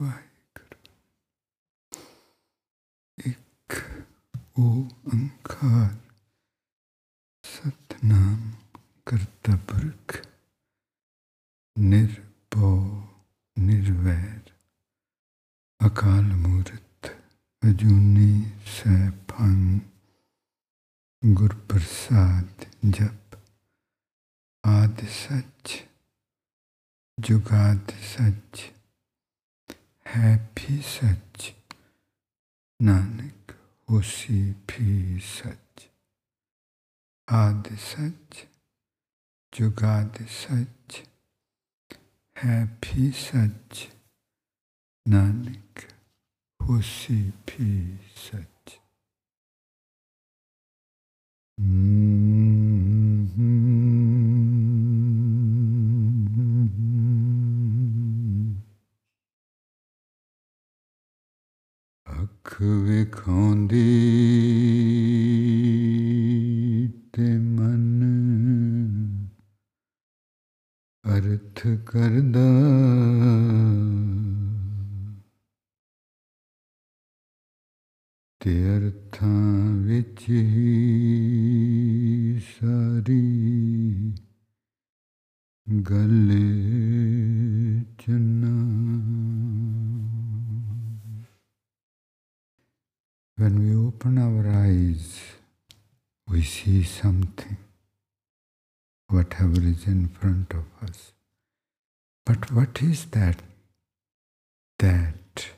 [0.00, 0.90] ਵਾਹਿਗੁਰੂ
[3.18, 3.74] ਇੱਕ
[4.58, 5.96] ਓੰਕਾਰ
[7.44, 8.52] ਸਤਨਾਮ
[9.06, 10.16] ਕਰਤਾ ਪੁਰਖ
[11.76, 13.02] ਨਿਰਭਉ
[13.56, 14.52] ਨਿਰਵੈਰ
[15.80, 17.12] ਅਕਾਲ ਮੂਰਤ
[17.62, 18.30] ਅਜੂਨੀ
[18.72, 19.78] ਸੈਭੰ
[21.22, 23.36] ਗੁਰ ਪ੍ਰਸਾਦ ਜਪ
[24.64, 25.78] ਆਦ ਸੱਚ
[27.18, 28.70] ਜੁਗਾਦ ਸੱਚ
[30.16, 30.36] ਹੈ
[30.82, 31.52] ਸੱਚ
[32.82, 33.52] ਨਾਨਕ
[33.88, 35.88] ਹੋਸੀ ਵੀ ਸੱਚ
[37.28, 38.46] ਆਦਿ ਸੱਚ
[39.52, 41.02] ਜੁਗਾਦਿ ਸੱਚ
[42.36, 43.88] ਹੈ ਵੀ ਸੱਚ
[45.06, 45.80] ਨਾਨਕ
[46.60, 48.78] ਹੋਸੀ ਵੀ ਸੱਚ
[62.48, 63.80] ਅੱਖ ਵੇਖਾਉਂਦੀ
[67.12, 68.04] ਤੇ ਮਨ
[71.04, 72.46] ਅਰਥ ਕਰਦਾ।
[78.40, 80.78] ਤੇ ਅਰਥਾਂ ਵਿੱਚ ਹੀ
[82.52, 83.20] ਸਾਰੀ
[85.68, 86.28] ਗੱਲ
[87.98, 88.87] ਚੰਨਾ
[93.38, 95.20] When we open our eyes,
[96.28, 97.56] we see something,
[99.06, 101.12] whatever is in front of us.
[102.26, 103.42] But what is that?
[104.80, 105.50] That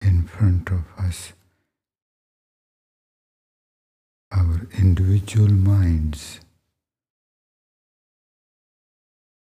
[0.00, 1.32] in front of us,
[4.30, 6.38] our individual minds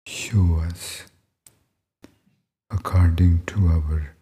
[0.05, 1.05] show us
[2.72, 4.14] according to our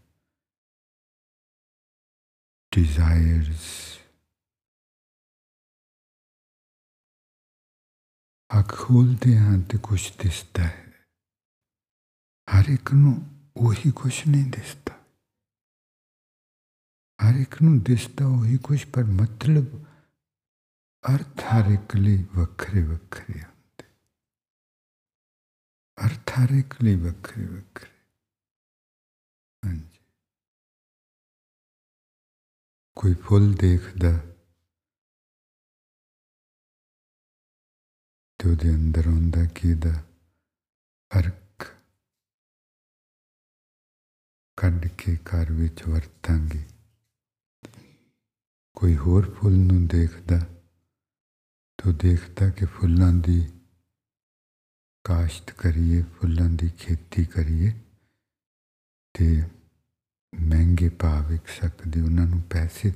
[2.73, 3.67] desires.
[8.51, 10.93] ਅੱਖ ਖੋਲਦੇ ਹਾਂ ਤੇ ਕੁਛ ਦਿਸਦਾ ਹੈ
[12.49, 13.15] ਹਰ ਇੱਕ ਨੂੰ
[13.57, 14.95] ਉਹੀ ਕੁਛ ਨਹੀਂ ਦਿਸਦਾ
[17.19, 19.75] ਹਰ ਇੱਕ ਨੂੰ ਦਿਸਦਾ ਉਹੀ ਕੁਛ ਪਰ ਮਤਲਬ
[21.05, 23.85] ਅਰਥ ਹਰ ਇੱਕ ਲਈ ਵੱਖਰੇ ਵੱਖਰੇ ਹੁੰਦੇ
[25.99, 27.95] ਅਰਥ ਹਰ ਇੱਕ ਲਈ ਵੱਖਰੇ ਵੱਖਰੇ
[29.64, 30.00] ਹਾਂਜੀ।
[32.98, 34.12] ਕੋਈ ਫੁੱਲ ਦੇਖਦਾ
[38.40, 39.94] ਤੇ ਉਹਦੇ ਅੰਦਰ ਹੁੰਦਾ ਕਿ ਇਹਦਾ
[41.12, 41.66] ਅਰਕ
[44.58, 46.64] ਕੱਢ ਕੇ ਘਰ ਵਿੱਚ ਵਰਤਾਂਗੇ।
[48.78, 50.40] ਕੋਈ ਹੋਰ ਫੁੱਲ ਨੂੰ ਦੇਖਦਾ
[51.80, 53.40] ਤੋ ਦੇਖਦਾ ਕਿ ਫੁੱਲਾਂ ਦੀ
[55.04, 57.72] ਕਾਸ਼ਤ ਕਰੀਏ, ਫੁੱਲਾਂ ਦੀ ਖੇਤੀ ਕਰੀਏ।
[59.14, 59.44] ਤੇ
[60.36, 62.94] ਮਹਿੰਗੇ ਭਾਅ ਵਿਕ ਸਕਦੇ, ਉਹਨਾਂ ਨੂੰ ਪੈਸੇ,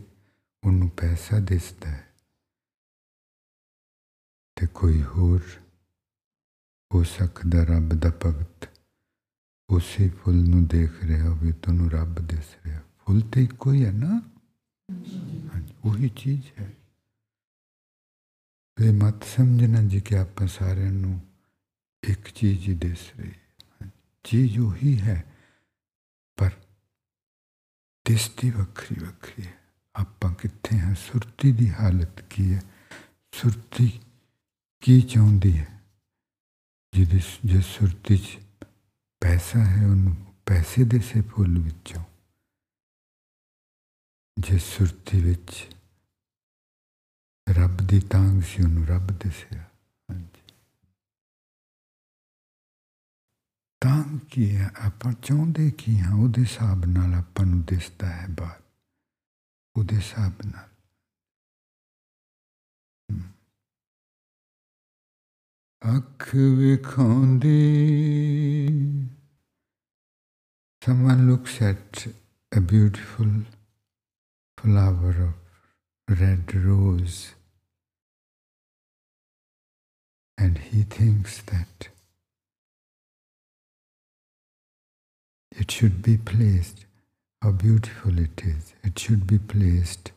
[0.63, 2.13] ਉਹਨੂੰ ਪੈਸਾ ਦਿਸਦਾ ਹੈ।
[4.55, 5.41] ਤੇ ਕੋਈ ਹੋਰ
[6.93, 8.69] ਹੋ ਸਕਦਾ ਰੱਬ ਦਾ ਭਗਤ,
[9.69, 13.91] ਉਸੇ ਫੁੱਲ ਨੂੰ ਦੇਖ ਰਿਹਾ ਹੋਵੇ ਤੁਹਾਨੂੰ ਰੱਬ ਦਿਸ ਰਿਹਾ। ਫੁੱਲ ਤੇ ਇੱਕੋ ਹੀ ਹੈ
[13.91, 14.31] ਨਾ?
[15.55, 16.73] ਹਾਂਜੀ, ਉਹੀ ਚੀਜ਼ ਹੈ।
[18.81, 21.21] ਇਹ ਮਤ ਸਮਝਣਾ ਜੀ ਕਿ ਆਪਾਂ ਸਾਰਿਆਂ ਨੂੰ
[22.03, 23.91] ਇੱਕ ਚੀਜ਼ ਹੀ ਦਿਸ ਰਹੀ ਹੈ।
[24.23, 25.34] ਚੀਜ਼ ਉਹੀ ਹੈ
[28.05, 29.53] ਦਿਸਦੀ ਵੱਖਰੀ ਵੱਖਰੀ ਹੈ।
[29.95, 30.95] ਆਪਾਂ ਕਿੱਥੇ ਹਾਂ?
[30.95, 32.63] ਸੁਰਤੀ ਦੀ ਹਾਲਤ ਕੀ ਹੈ?
[33.31, 33.99] ਸੁਰਤੀ
[34.81, 35.81] ਕੀ ਚਾਹੁੰਦੀ ਹੈ?
[36.93, 38.39] ਜਿਹਦੇ ਜਿਸ ਸੁਰਤੀ 'ਚ
[39.21, 42.03] ਪੈਸਾ ਹੈ, ਉਹਨੂੰ ਪੈਸੇ ਦੇ ਸੇ ਫੁੱਲ ਵਿੱਚੋਂ।
[44.39, 45.67] ਜਿਸ ਸੁਰਤੀ ਵਿੱਚ
[47.49, 49.63] ਰੱਬ ਦੀ ਤਾਂਗ ਸੀ, ਉਹਨੂੰ ਰੱਬ ਦਿਸਿਆ।
[53.84, 58.62] ਤਾਂਗ ਕੀ ਹੈ ਆਪਾਂ ਚਾਹੁੰਦੇ ਕੀ ਹਾਂ ਉਹਦੇ ਹਿਸਾਬ ਨਾਲ ਆਪਾਂ ਨੂੰ ਦਿਸਦਾ ਹੈ ਬਾਤ
[59.76, 60.68] ਉਹਦੇ ਹਿਸਾਬ ਨਾਲ
[65.82, 67.56] ਅੱਖ ਵਿਖਾਉਂਦੀ
[70.82, 72.06] Someone looks at
[72.52, 73.32] a beautiful
[74.58, 77.18] flower of red rose
[80.38, 81.88] and he thinks that
[85.57, 86.85] it should be placed,
[87.41, 90.11] how beautiful it is, it should be placed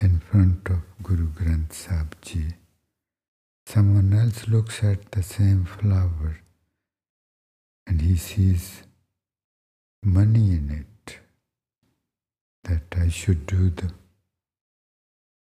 [0.00, 2.54] in front of Guru Granth Sahib Ji.
[3.66, 6.40] Someone else looks at the same flower
[7.86, 8.82] and he sees
[10.02, 11.18] money in it,
[12.64, 13.92] that I should do the,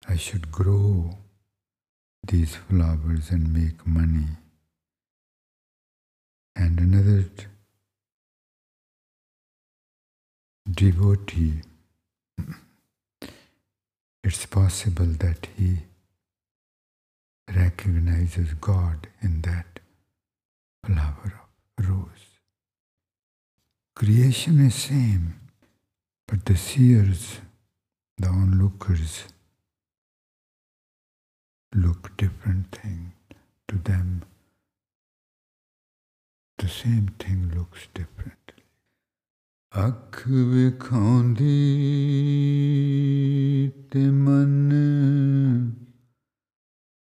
[0.09, 1.19] I should grow
[2.27, 4.37] these flowers and make money
[6.55, 7.25] and another
[10.71, 11.63] devotee,
[14.25, 15.79] it's possible that he
[17.55, 19.81] recognizes God in that
[20.85, 21.41] flower
[21.79, 22.07] of rose.
[23.97, 25.41] Creation is same,
[26.27, 27.41] but the seers,
[28.17, 29.25] the onlookers,
[31.75, 33.13] look different thing
[33.69, 34.23] to them.
[36.59, 38.42] The same thing looks different.
[39.79, 41.47] ਅੱਖ ਵਿਖਾਉਂਦੀ
[43.91, 44.71] ਤੇ ਮਨ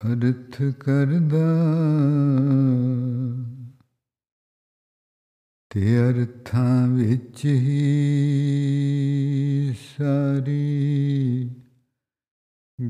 [0.01, 1.47] ਅਰਥ ਕਰਦਾ।
[5.69, 7.81] ਤੇ ਅਰਥਾਂ ਵਿੱਚ ਹੀ
[9.97, 11.49] ਸਾਰੀ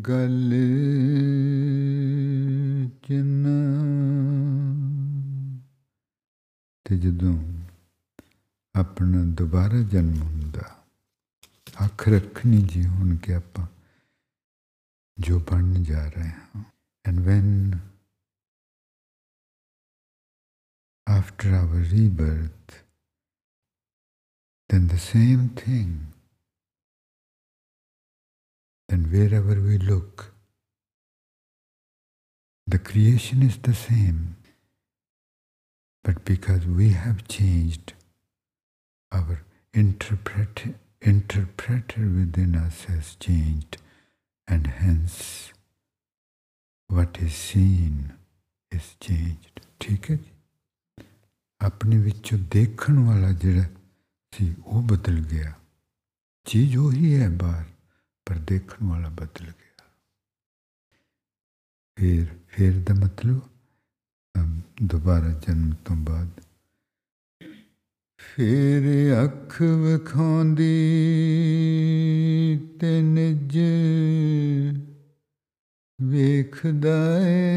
[0.07, 0.53] ਗੱਲ
[3.03, 3.57] ਚੰਨਾ
[6.85, 7.60] ਤੇ ਜਦੋਂ
[8.80, 10.84] ਆਪਣਾ ਦੁਬਾਰਾ ਜਨਮ ਹੁੰਦਾ
[11.84, 13.66] ਅੱਖ ਰੱਖਣੀ ਜੀ ਹੁਣ ਕਿ ਆਪਾਂ
[15.18, 16.64] ਜੋ ਬਣਨ ਜਾ ਰਹੇ ਹਾਂ
[17.08, 17.78] and when
[21.06, 22.72] after our rebirth
[24.70, 25.90] then the same thing
[28.88, 30.24] then wherever we look
[32.66, 34.18] the creation is the same
[36.04, 37.94] but because we have changed
[39.12, 39.38] our
[39.74, 43.78] interpret, interpreter within us has changed,
[44.48, 45.52] and hence
[46.90, 48.12] what is seen
[48.72, 49.60] is changed.
[49.80, 51.04] ਠੀਕ ਹੈ ਜੀ
[51.60, 53.64] ਆਪਣੇ ਵਿੱਚੋਂ ਦੇਖਣ ਵਾਲਾ ਜਿਹੜਾ
[54.32, 55.52] ਸੀ ਉਹ ਬਦਲ ਗਿਆ
[56.46, 57.64] ਚੀਜ਼ ਉਹੀ ਹੈ ਬਾਹਰ
[58.26, 59.84] ਪਰ ਦੇਖਣ ਵਾਲਾ ਬਦਲ ਗਿਆ
[61.98, 63.40] ਫਿਰ ਫਿਰ ਦਾ ਮਤਲਬ
[64.82, 66.40] ਦੁਬਾਰਾ ਜਨਮ ਤੋਂ ਬਾਅਦ
[68.35, 68.83] ਫਿਰ
[69.25, 70.63] ਅੱਖ ਵਿਖਾਉਂਦੀ
[72.79, 73.59] ਤੇ ਨਿਜ
[76.01, 77.51] ਵੇਖਦਾ ਏ।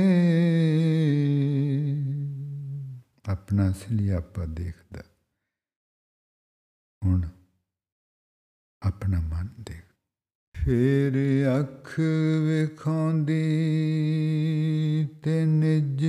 [3.28, 5.02] ਆਪਣਾ ਅਸਲੀ ਆਪਾ ਦੇਖਦਾ।
[7.04, 7.28] ਹੁਣ
[8.82, 9.82] ਆਪਣਾ ਮਨ ਦੇਖ।
[10.54, 11.12] ਫਿਰ
[11.60, 12.00] ਅੱਖ
[12.46, 13.44] ਵਿਖਾਉਂਦੀ
[15.22, 16.04] ਤੇ ਨਿਜ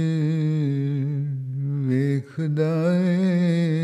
[1.88, 3.76] ਵੇਖਦਾ ਏ।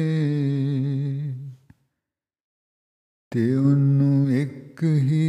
[3.32, 5.22] ਤੇ ਉਹਨੂੰ ਇੱਕ ਹੀ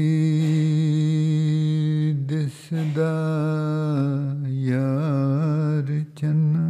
[2.27, 3.13] ਦਿਸਦਾ
[4.49, 6.67] ਯਾਰ ਚੰਨਾ।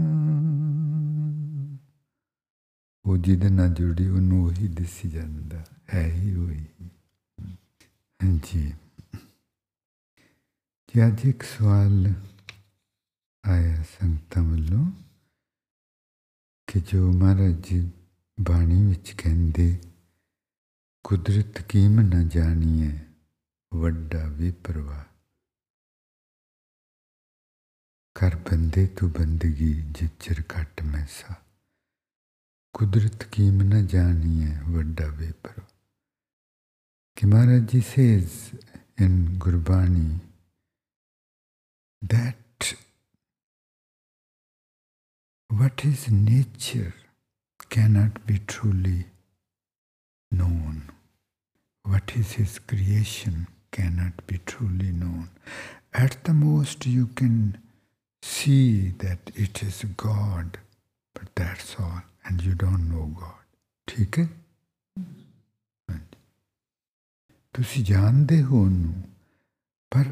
[3.05, 5.65] ਉਹ ਜਿਹਦੇ ਨਾਲ ਜੁੜੀ ਉਹਨੂੰ ਉਹੀ ਦਿਸੀ ਜਾਂਦਾ,
[5.95, 6.65] ਹੈ ਹੀ ਉਹੀ।
[8.25, 8.73] ਹਾਂਜੀ।
[10.89, 12.13] ਜੀ, ਅੱਜ ਇੱਕ ਸਵਾਲ
[13.45, 14.87] ਆਇਆ ਸੰਗਤਾਂ ਵੱਲੋਂ
[16.67, 17.91] ਕਿ ਜੋ ਮਹਾਰਾਜ ਜੀ
[18.41, 19.79] ਬਾਣੀ ਵਿੱਚ ਕਹਿੰਦੇ
[21.05, 22.99] ਕੁਦਰਤ ਕੀਮ ਨਾ ਜਾਣੀਏ
[23.75, 25.07] ਵੱਡਾ ਵਿਪਰਵਾ।
[28.15, 31.35] ਕਰ ਬੰਦੇ ਤੂੰ ਬੰਦਗੀ, ਜਿਚਰ ਘਟ ਮੈਸਾ।
[32.73, 35.69] ਕੁਦਰਤ ਕੀਮ ਨਾ ਜਾਣੀਏ ਵੱਡਾ ਵਿਪਰਵਾ।
[37.17, 38.31] ਕਿ Maharaj ji says
[39.03, 40.19] in Gurbani.
[42.15, 42.77] That
[45.55, 46.93] what is nature
[47.75, 49.03] cannot be truly
[50.32, 50.90] known.
[51.86, 55.30] What is His creation cannot be truly known.
[55.94, 57.58] At the most, you can
[58.22, 60.58] see that it is God,
[61.16, 63.34] but that's all, and you don't know God.
[63.88, 64.28] ਠੀਕ ਹੈ
[67.54, 69.04] ਤੁਸੀਂ ਜਾਣਦੇ ਹੋ ਉਹਨੂੰ
[69.92, 70.08] ਪਰ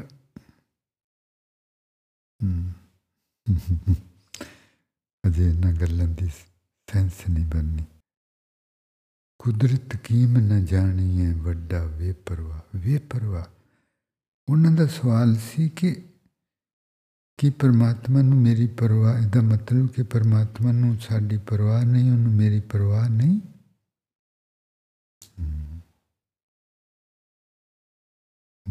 [5.26, 6.28] ਅਜੇ ਇਹਨਾਂ ਗੱਲਾਂ ਦੀ
[6.92, 7.84] sense ਨਹੀਂ ਬਣਨੀ
[9.43, 13.49] ਕੁਦਰਤ ਕੀਮ न ਜਾਣੀ ਹੈ ਵੱਡਾ ਵੇਪਰਵਾ। ਵੇਪਰਵਾ।
[14.49, 16.05] ਉਹਨਾਂ ਦਾ ਸਵਾਲ ਸੀ ਕਿ
[17.37, 22.59] ਕਿ ਪਰਮਾਤਮਾ ਨੂੰ ਮੇਰੀ ਪਰਵਾਹ, ਇਹਦਾ ਮਤਲਬ ਕਿ ਪਰਮਾਤਮਾ ਨੂੰ ਸਾਡੀ ਪਰਵਾਹ ਨਹੀਂ, ਉਹਨੂੰ ਮੇਰੀ
[22.59, 23.39] ਪਰਵਾਹ ਨਹੀਂ?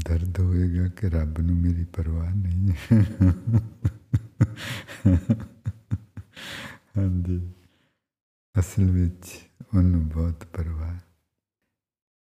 [0.04, 2.72] ਦਰਦ ਹੋਏਗਾ ਕਿ ਰੱਬ ਨੂੰ ਮੇਰੀ ਪਰਵਾਹ ਨਹੀਂ
[6.98, 7.52] ਹਾਂਜੀ।
[8.58, 10.98] ਅਸਲ ਵਿੱਚ ਉਹਨੂੰ ਬਹੁਤ ਪਰਵਾਹ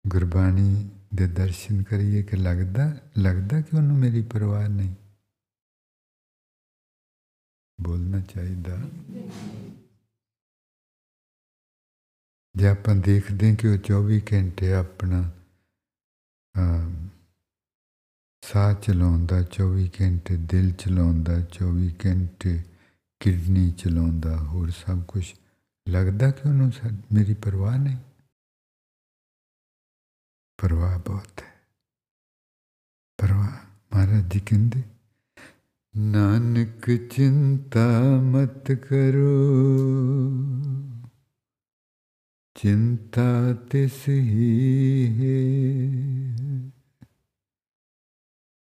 [0.07, 4.95] ਗੁਰਬਾਣੀ ਦੇ ਦਰਸ਼ਨ ਕਰੀਏ ਕਿ ਲੱਗਦਾ ਲੱਗਦਾ ਕਿ ਉਹਨੂੰ ਮੇਰੀ ਪਰਵਾਹ ਨਹੀਂ?
[7.81, 8.77] ਬੋਲਣਾ ਚਾਹੀਦਾ।
[12.55, 15.21] ਜੇ ਆਪਾਂ ਦੇਖਦੇ ਕਿ ਉਹ 24 ਘੰਟੇ ਆਪਣਾ
[18.43, 22.61] ਸਾਹ ਚਲਾਉਂਦਾ 24 ਘੰਟੇ ਦਿਲ ਚਲਾਉਂਦਾ 24 ਘੰਟੇ
[23.19, 25.25] ਕਿਡਨੀ ਚਲਾਉਂਦਾ, ਹੋਰ ਸਭ ਕੁਝ
[25.87, 26.71] ਲੱਗਦਾ ਕਿ ਉਹਨੂੰ
[27.13, 27.97] ਮੇਰੀ ਪਰਵਾਹ ਨਹੀਂ?
[30.61, 31.61] ਪਰਵਾਹ ਬਹੁਤ ਹੈ।
[33.17, 33.51] ਪਰਵਾਹ
[33.93, 34.83] ਮਹਾਰਾਜ ਜੀ ਕਹਿੰਦੇ,
[35.97, 39.53] ਨਾਨਕ ਚਿੰਤਾ ਮਤ ਕਰੋ।
[42.55, 45.91] ਚਿੰਤਾ ਤਿਸ ਹੀ ਹੈ।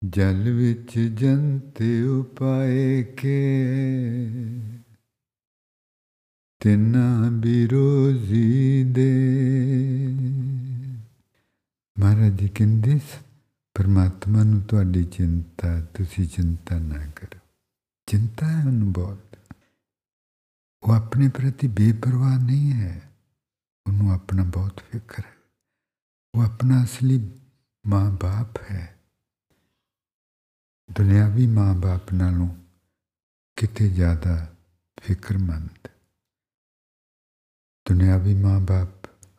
[0.08, 1.82] ਜਲ ਵਿੱਚ ਜੰਤ
[2.20, 3.64] ਉਪਾਏ ਕੇ।
[6.64, 9.26] ਤਿਨਾ ਬਿਰੋਜ਼ੀ ਦੇ।
[11.98, 13.00] ਮਹਾਰਾਜ ਜੀ ਕਹਿੰਦੇ
[13.74, 17.38] ਪਰਮਾਤਮਾ ਨੂੰ ਤੁਹਾਡੀ ਚਿੰਤਾ, ਤੁਸੀਂ ਚਿੰਤਾ ਨਾ ਕਰੋ।
[18.06, 19.36] ਚਿੰਤਾ ਹੈ ਉਹਨੂੰ ਬਹੁਤ।
[20.82, 23.12] ਉਹ ਆਪਣੇ ਪ੍ਰਤੀ ਬੇਪਰਵਾਹ ਨਹੀਂ ਹੈ।
[23.86, 25.34] ਉਹਨੂੰ ਆਪਣਾ ਬਹੁਤ ਫਿਕਰ ਹੈ।
[26.34, 27.30] ਉਹ ਆਪਣਾ ਅਸਲੀ
[27.86, 28.96] ਮਾਂ-ਬਾਪ ਹੈ।
[30.92, 32.48] ਦੁਨਿਆਵੀ ਮਾਂ-ਬਾਪ ਨਾਲੋਂ
[33.56, 34.54] ਕਿਤੇ ਜ਼ਿਆਦਾ
[35.02, 35.88] ਫਿਕਰਮੰਦ।
[37.88, 38.88] ਦੁਨਿਆਵੀ ਮਾਂ-ਬਾਪ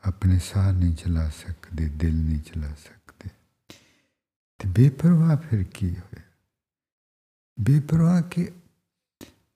[0.07, 3.29] ਆਪਣੇ ਸਾਹ ਨਹੀਂ ਚਲਾ ਸਕਦੇ, ਦਿਲ ਨਹੀਂ ਚਲਾ ਸਕਦੇ।
[4.59, 6.21] ਤੇ ਬੇਪਰਵਾਹ ਫਿਰ ਕੀ ਹੋਇਆ?
[7.59, 8.49] ਬੇਪਰਵਾਹ ਕਿ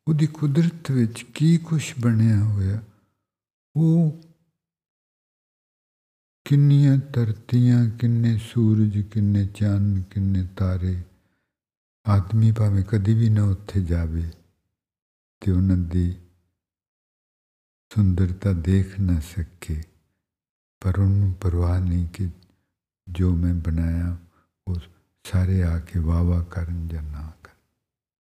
[0.08, 2.84] ਉਹਦੀ ਕੁਦਰਤ ਵਿੱਚ ਕੀ ਕੁਝ ਬਣਿਆ ਹੋਇਆ,
[3.76, 4.22] ਉਹ
[6.46, 11.02] ਕਿੰਨੀਆਂ ਧਰਤੀਆਂ, ਕਿੰਨੇ ਸੂਰਜ, ਕਿੰਨੇ ਚੰਨ, ਕਿੰਨੇ ਤਾਰੇ,
[12.08, 14.30] ਆਦਮੀ ਭਾਵੇਂ ਕਦੀ ਵੀ ਨਾ ਉੱਥੇ ਜਾਵੇ
[15.42, 16.16] ਤੇ ਉਹਨਾਂ ਦੀ
[17.92, 19.82] ਸੁੰਦਰਤਾ ਦੇਖ ਨਾ ਸਕੇ
[20.82, 22.30] ਪਰ ਉਹਨੂੰ ਪਰਵਾਹ ਨਹੀਂ ਕਿ
[23.08, 24.18] ਜੋ ਮੈਂ ਬਣਾਇਆ
[24.68, 24.80] ਉਹ
[25.26, 27.54] ਸਾਰੇ ਆ ਕੇ ਵਾਵਾ ਕਰਨ ਜਾਂ ਨਾ ਕਰ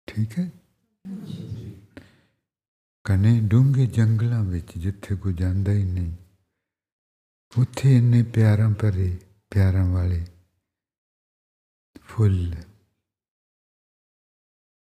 [0.07, 0.49] ਠੀਕ ਹੈ
[3.05, 6.13] ਕਨੇ ਡੂੰਘੇ ਜੰਗਲਾਂ ਵਿੱਚ ਜਿੱਥੇ ਕੋਈ ਜਾਂਦਾ ਹੀ ਨਹੀਂ
[7.53, 9.17] ਉੱਥੇ ਇੰਨੇ ਪਿਆਰਾਂ ਭਰੇ
[9.49, 10.25] ਪਿਆਰਾਂ ਵਾਲੇ
[12.07, 12.55] ਫੁੱਲ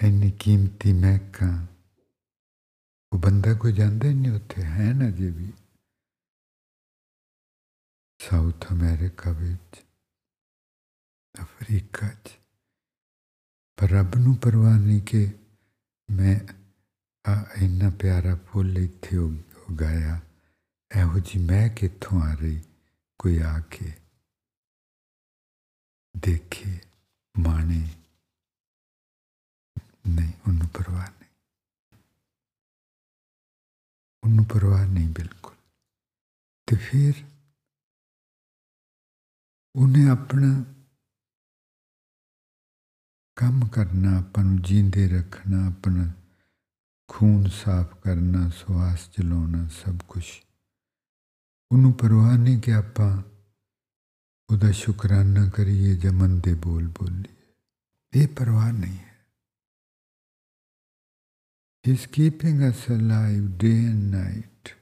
[0.01, 1.67] ਇੰਨੀ ਕੀਮਤੀ ਮਹਿਕਾਂ
[3.13, 5.53] ਉਹ ਬੰਦਾ ਕੋਈ ਜਾਂਦਾ ਹੀ ਨਹੀਂ ਉੱਥੇ, ਹੈ ਨਾ ਜੇ ਵੀ।
[8.19, 9.85] ਸਾਊਥ ਅਮਰੀਕਾ ਵਿੱਚ,
[11.43, 12.39] ਅਫਰੀਕਾ 'ਚ।
[13.77, 15.35] ਪਰ ਰੱਬ ਨੂੰ ਪਰਵਾਹ ਨਹੀਂ ਕਿ
[16.11, 16.53] ਮੈਂ
[17.31, 20.21] ਆ ਇੰਨਾ ਪਿਆਰਾ ਫੁੱਲ ਇੱਥੇ ਉਗਾਇਆ।
[20.97, 22.63] ਇਹੋ ਜੀ ਮੈਂ ਕਿੱਥੋਂ ਆ ਰਹੀ?
[23.19, 23.93] ਕੋਈ ਆ ਕੇ
[26.19, 26.81] ਦੇਖੇ,
[27.39, 27.89] ਮਾਣੇ।
[30.09, 31.26] ਨਹੀਂ, ਉਹਨੂੰ ਪਰਵਾਹ ਨਹੀਂ।
[34.27, 35.55] ਉਹਨੂੰ ਪਰਵਾਹ ਨਹੀਂ ਬਿਲਕੁਲ।
[36.67, 37.13] ਤੇ ਫਿਰ
[39.77, 40.65] ਉਹਨੇ ਆਪਣਾ
[43.37, 46.13] ਕੰਮ ਕਰਨਾ, ਆਪਾਂ ਨੂੰ ਜੀਂਦੇ ਰੱਖਣਾ, ਆਪਣਾ
[47.09, 50.25] ਖੂਨ ਸਾਫ਼ ਕਰਨਾ, ਸਵਾਸ ਚਲਾਉਣਾ ਸਭ ਕੁਝ
[51.73, 53.23] ਉਹਨੂੰ ਪਰਵਾਹ ਨਹੀਂ ਕਿ ਆਪਾਂ
[54.51, 57.35] ਉਹਦਾ ਸ਼ੁਕਰਾਨਾ ਕਰੀਏ, ਜਮਨ ਦੇ ਬੋਲ ਬੋਲੀਏ।
[58.15, 59.16] ਇਹ ਪਰਵਾਹ ਨਹੀਂ ਹੈ।
[61.87, 64.73] He's keeping us alive day and night.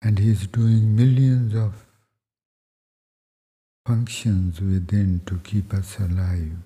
[0.00, 1.84] And He's doing millions of
[3.86, 6.56] functions within to keep us alive.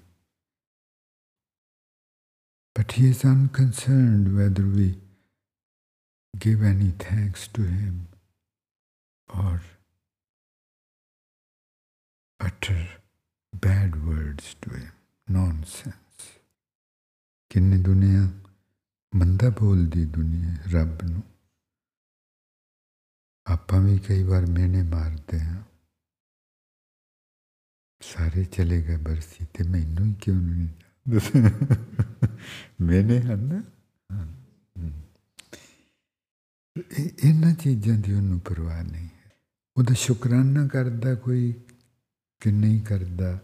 [2.73, 4.95] But He is unconcerned whether we
[6.39, 8.07] give any thanks to Him
[9.29, 9.61] or
[12.39, 12.87] utter
[13.53, 14.93] bad words to Him.
[15.27, 15.99] Nonsense.
[17.53, 18.42] किन्नी दुनिया
[19.15, 21.23] ਮੰਦਾ ਬੋਲਦੀ ਦੁਨੀਆ ਰੱਬ ਨੂੰ।
[23.47, 25.63] ਆਪਾਂ ਵੀ ਕਈ ਵਾਰ ਮੈਨੇ ਮਾਰਦੇ ਹਾਂ।
[28.01, 30.69] ਸਾਰੇ ਚਲੇ ਗਏ ਬਰਸੀ ਤੇ ਮੈਨੂੰ ਹੀ ਕਿਉਂ ਨਹੀਂ
[32.81, 33.63] ਮੈਨੇ ਹਨ।
[37.25, 39.33] ਇਹਨਾਂ ਚੀਜ਼ਾਂ ਦੀ ਉਹਨੂੰ ਪਰਵਾਹ ਨਹੀਂ ਹੈ।
[39.77, 41.55] ਉਹਦਾ ਸ਼ੁਕਰਾਨਾ ਕਰਦਾ ਕੋਈ
[42.41, 43.41] ਕਿ ਨਹੀਂ ਕਰਦਾ?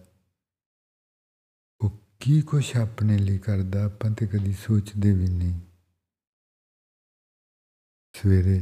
[2.20, 5.60] ਕੀ ਕੁਛ ਆਪਣੇ ਲਈ ਕਰਦਾ ਆਪਾਂ ਤੇ ਕਦੀ ਸੋਚਦੇ ਵੀ ਨਹੀਂ
[8.14, 8.60] ਸਵੇਰੇ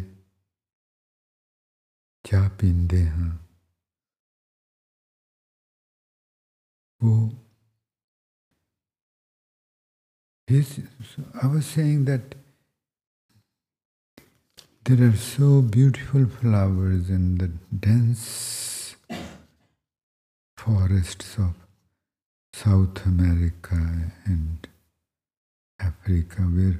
[2.24, 3.30] ਚਾਹ ਪੀਂਦੇ ਹਾਂ
[7.02, 7.30] ਉਹ
[10.48, 10.80] His,
[11.42, 12.36] I was saying that
[14.84, 17.48] there are so beautiful flowers in the
[17.86, 18.94] dense
[20.58, 21.65] forests of
[22.64, 24.66] South America and
[25.78, 26.78] Africa where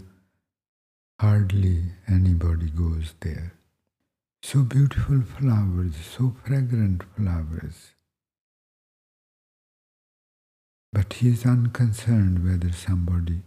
[1.21, 3.52] hardly anybody goes there.
[4.42, 7.92] So beautiful flowers, so fragrant flowers.
[10.95, 13.42] But he is unconcerned whether somebody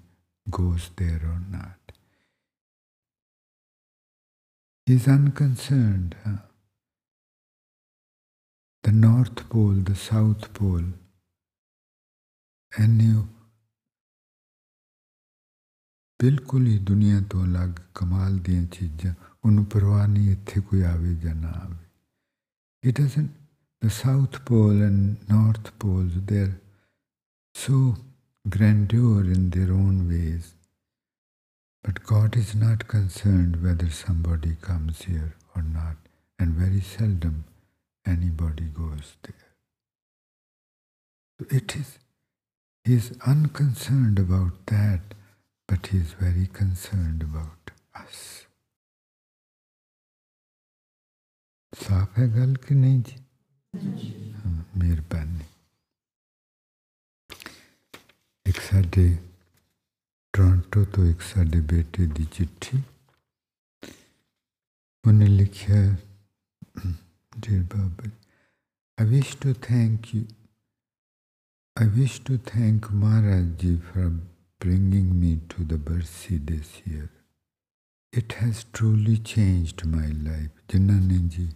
[0.52, 1.94] goes there or not.
[4.86, 6.16] He is unconcerned.
[6.24, 6.44] Huh?
[8.84, 10.94] The North Pole, the South Pole,
[12.72, 13.22] एन्यू
[16.20, 19.14] बिल्कुल ही दुनिया तो अलग कमाल दियां चीज़ां
[19.46, 23.30] उन्होंने परवाह नहीं इतने कोई आवे या ना आवे it doesn't
[23.82, 25.18] the south pole and
[28.46, 30.56] grandeur in their own ways.
[31.84, 35.96] But God is not concerned whether somebody comes here or not,
[36.40, 37.46] and very seldom
[38.06, 39.48] anybody goes there.
[41.40, 41.98] So it is
[42.89, 45.15] He is unconcerned about that,
[45.69, 48.19] but He is very concerned about us.
[51.73, 54.35] ਸਾਫ ਹੈ ਗੱਲ ਕਿ ਨਹੀਂ ਜੀ
[54.77, 55.45] ਮਿਹਰਬਾਨੀ
[58.47, 59.07] ਇੱਕ ਸਾਡੇ
[60.35, 62.83] Toronto ਤੋਂ ਇੱਕ ਸਾਡੇ ਬੇਟੇ ਦੀ ਚਿੱਠੀ
[65.05, 65.85] ਉਹਨੇ ਲਿਖਿਆ
[67.37, 68.11] Dear Baba,
[68.99, 70.21] I wish to thank you.
[71.79, 74.13] I wish to thank Maharaj Ji for
[74.61, 77.11] bringing me to the Barsi this year.
[78.13, 80.51] It has truly changed my life.
[80.69, 81.49] ਜਿਨ੍ਹਾਂ ਨੇ ਜੀ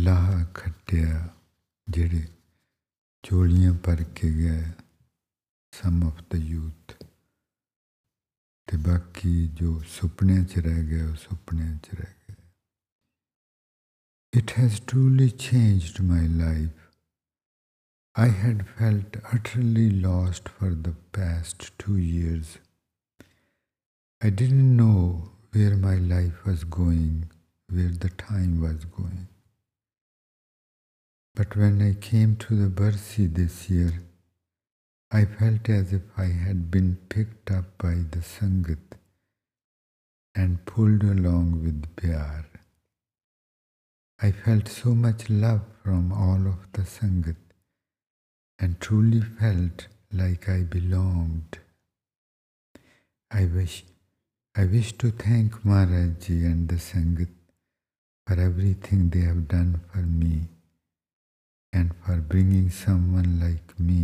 [0.00, 1.28] ਲਾਹ ਖੱਟਿਆ
[1.88, 2.26] ਜਿਹੜੇ
[3.24, 4.64] ਚੋਲੀਆਂ ਭਰ ਕੇ ਗਏ
[5.72, 6.92] ਸਮ ਆਫ ਦ ਯੂਥ
[8.68, 12.36] ਤੇ ਬਾਕੀ ਜੋ ਸੁਪਨਿਆਂ 'ਚ ਰਹਿ ਗਏ ਉਹ ਸੁਪਨਿਆਂ 'ਚ ਰਹਿ ਗਏ
[14.32, 16.81] It has truly changed my life.
[18.15, 22.59] I had felt utterly lost for the past two years.
[24.21, 27.31] I didn't know where my life was going,
[27.69, 29.29] where the time was going.
[31.33, 34.03] But when I came to the Barsi this year,
[35.09, 38.97] I felt as if I had been picked up by the Sangat
[40.35, 42.45] and pulled along with Pyar.
[44.21, 47.42] I felt so much love from all of the Sangat
[48.62, 51.58] and truly felt like I belonged.
[53.30, 53.84] I wish
[54.54, 57.28] I wish to thank Maharaj Ji and the Sangat
[58.26, 60.48] for everything they have done for me
[61.72, 64.02] and for bringing someone like me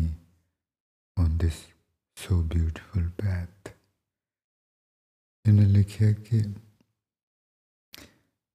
[1.16, 1.66] on this
[2.16, 3.72] so beautiful path.
[5.46, 6.42] ਇਹਨੇ ਲਿਖਿਆ ਕਿ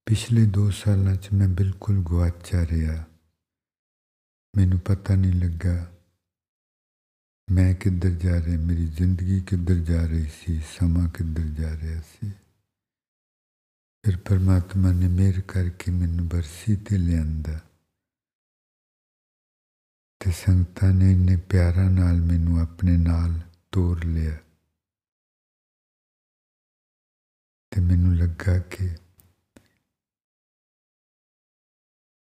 [0.05, 3.03] ਪਿਛਲੇ 2 ਸਾਲਾਂ 'ਚ ਮੈਂ ਬਿਲਕੁਲ ਗਵਾਚਾ ਰਿਹਾ
[4.57, 5.75] ਮੈਨੂੰ ਪਤਾ ਨਹੀਂ ਲੱਗਾ
[7.48, 12.32] ਮੈਂ ਕਿੱਧਰ ਜਾ ਰਿਹਾ, ਮੇਰੀ ਜ਼ਿੰਦਗੀ ਕਿੱਧਰ ਜਾ ਰਹੀ ਸੀ, ਸਮਾਂ ਕਿੱਧਰ ਜਾ ਰਿਹਾ ਸੀ?
[14.04, 17.58] ਫਿਰ ਪਰਮਾਤਮਾ ਨੇ ਮਿਹਰ ਕਰਕੇ ਮੈਨੂੰ ਬਰਸੀ ਤੇ ਲਿਆਂਦਾ
[20.20, 23.40] ਤੇ ਸੰਗਤਾਂ ਨੇ ਇੰਨੇ ਪਿਆਰਾ ਨਾਲ ਮੈਨੂੰ ਆਪਣੇ ਨਾਲ
[23.72, 24.36] ਤੋਰ ਲਿਆ
[27.72, 28.88] ਤੇ ਮੈਨੂੰ ਲੱਗਾ ਕਿ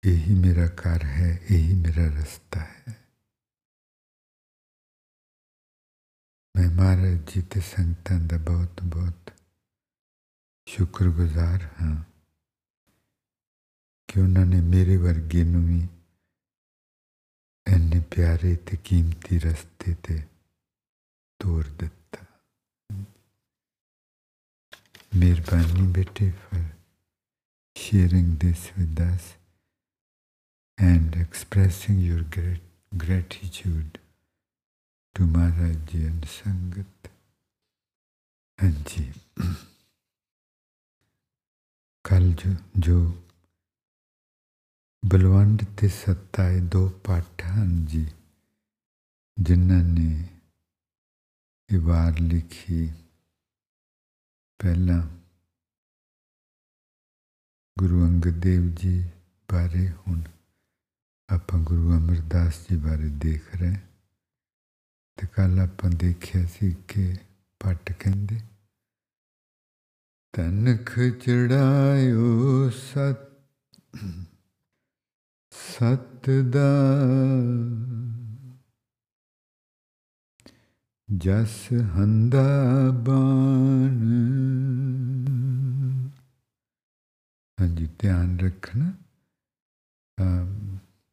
[0.04, 3.01] ਇਹੀ ਮੇਰਾ ਘਰ ਹੈ, ਇਹੀ ਮੇਰਾ ਰਸਤਾ ਹੈ।
[6.77, 9.31] महाराज जी ਤੇ ਸੰਗਤਾਂ ਦਾ ਬਹੁਤ ਬਹੁਤ
[10.66, 11.97] ਸ਼ੁਕਰਗੁਜ਼ਾਰ ਹਾਂ
[14.09, 15.88] ਕਿ ਉਹਨਾਂ ਨੇ ਮੇਰੇ ਵਰਗੇ ਨੂੰ ਵੀ
[17.66, 20.23] ਇੰਨੇ ਪਿਆਰੇ ਤੇ ਕੀਮਤੀ ਰਸਤੇ ਤੇ
[21.40, 22.25] ਤੋਰ ਦਿੱਤਾ
[25.16, 26.62] ਮਿਹਰਬਾਨੀ ਬੇਟੇ for
[27.77, 29.25] sharing this with us
[30.79, 32.23] and expressing your
[32.99, 33.40] great
[35.11, 37.11] gratitude to Maharaj Ji and Sangat.
[38.59, 39.12] And जी
[42.05, 43.12] ਕੱਲ ਜੋ ਜੋ
[45.05, 48.07] ਬਲਵੰਡ ਤੇ ਸੱਤਾ ਇਹ ਦੋ ਪਾਠ ਹਨ ਜੀ
[49.40, 50.29] ਜਿਨ੍ਹਾਂ ਨੇ
[51.71, 52.92] ਇਹ ਵਾਰ ਲਿਖੀ
[54.59, 55.03] ਪਹਿਲਾਂ
[57.79, 59.11] ਗੁਰੂ ਅੰਗਦ ਦੇਵ ਜੀ
[59.53, 60.23] ਬਾਰੇ ਹੁਣ
[61.31, 63.77] ਆਪਾਂ ਗੁਰੂ ਅਮਰਦਾਸ ਜੀ ਬਾਰੇ ਦੇਖ ਰਹੇ
[65.15, 67.15] ਤੇ ਕੱਲ ਆਪਾਂ ਦੇਖਿਆ ਸੀ ਕਿ
[67.60, 68.39] ਪੱਟ ਕਹਿੰਦੇ
[70.34, 73.32] ਤਨਖ ਚੜਾਇਓ ਸਤ
[75.52, 76.86] ਸਤ ਦਾ
[81.17, 83.97] ਜਸ ਹੰਦਾ ਬਾਣ।
[87.62, 88.93] ਹਾਂਜੀ, ਧਿਆਨ ਰੱਖਣਾ।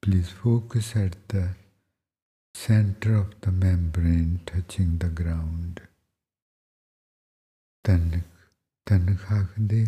[0.02, 1.67] please focus at the
[2.58, 5.80] center of the membrane touching the ground.
[7.84, 8.20] ਤਨ
[8.86, 9.84] ਤਨ ਖਾਖਦੇ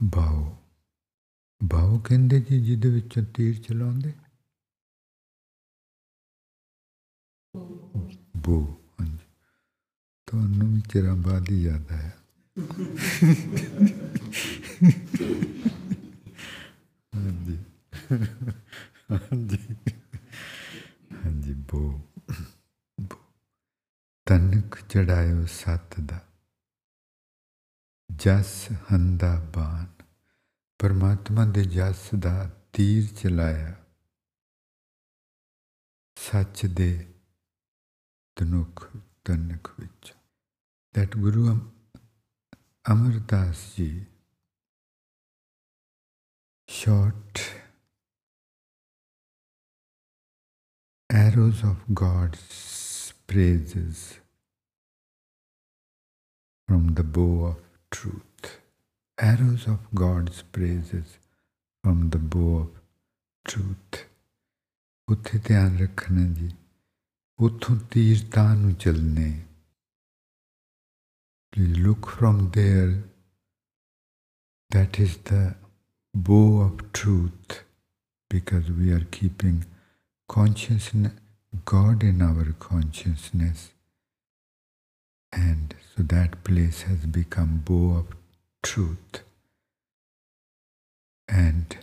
[0.00, 0.44] ਬਾਉ
[1.60, 4.12] ਬਾਉ ਕਹਿੰਦੇ ਜੀ ਜਿਹਦੇ ਵਿੱਚੋਂ ਤੀਰ ਚਲਾਉਂਦੇ
[8.36, 8.58] ਬੋ
[9.00, 9.26] ਹਾਂਜੀ
[10.28, 12.10] ਤੁਹਾਨੂੰ ਵੀ ਚਿਰਾਂ ਬਾਅਦ ਹੀ ਯਾਦ ਆਇਆ
[17.12, 17.58] ਹਾਂਜੀ
[19.12, 19.76] ਹਾਂਜੀ।
[21.24, 22.12] ਹਾਂਜੀ, ਬੋ।
[23.00, 23.16] ਬੋ।
[24.26, 26.28] ਤਨਕ ਚੜਾਇਓ ਸਤ ਦਾ।
[28.16, 29.86] ਜਸ ਹੰਦਾ ਬਾਣ।
[30.78, 33.84] ਪਰਮਾਤਮਾ ਦੇ ਜਸ ਦਾ ਤੀਰ ਚਲਾਇਆ।
[36.16, 37.14] ਸੱਚ ਦੇ
[38.36, 40.14] ਤਨੁਖ ਤਨਕ ਵਿੱਚ।
[40.98, 41.60] That Guru
[42.92, 44.04] Amardas ji
[46.68, 47.53] shot
[51.13, 54.19] arrows of God's praises
[56.67, 57.57] from the bow of
[57.91, 58.59] truth.
[59.17, 61.17] Arrows of God's praises
[61.83, 62.69] from the bow of
[63.51, 64.05] truth.
[65.11, 66.49] ਉੱਥੇ ਧਿਆਨ ਰੱਖਣਾ ਜੀ
[67.47, 69.31] ਉੱਥੋਂ ਤੀਰ ਤਾਂ ਨੂੰ ਚੱਲਨੇ
[71.51, 72.89] Please look from there.
[74.75, 75.55] That is the
[76.13, 77.63] bow of truth
[78.29, 79.65] because we are keeping
[80.28, 81.12] consciousness,
[81.64, 83.70] God in our consciousness.
[85.32, 88.06] And so that place has become bow of
[88.62, 89.22] truth.
[91.28, 91.76] And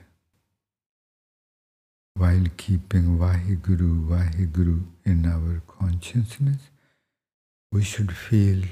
[2.15, 6.69] while keeping Vahiguru, Vahiguru in our consciousness,
[7.71, 8.63] we should feel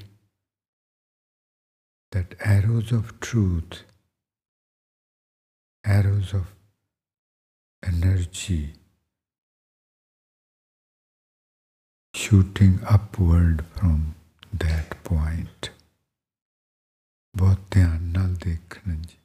[2.12, 3.84] that arrows of truth,
[5.86, 6.54] arrows of
[7.84, 8.74] energy
[12.30, 14.02] shooting upward from
[14.54, 15.70] that point.
[17.36, 19.18] ਬਹੁਤ ਧਿਆਨ ਨਾਲ ਦੇਖਣਾ ਜੀ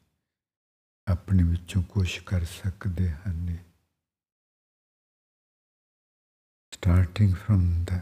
[1.08, 3.58] ਆਪਣੇ ਵਿੱਚੋਂ ਕੁਝ ਕਰ ਸਕਦੇ ਹਨ
[6.72, 8.00] starting from the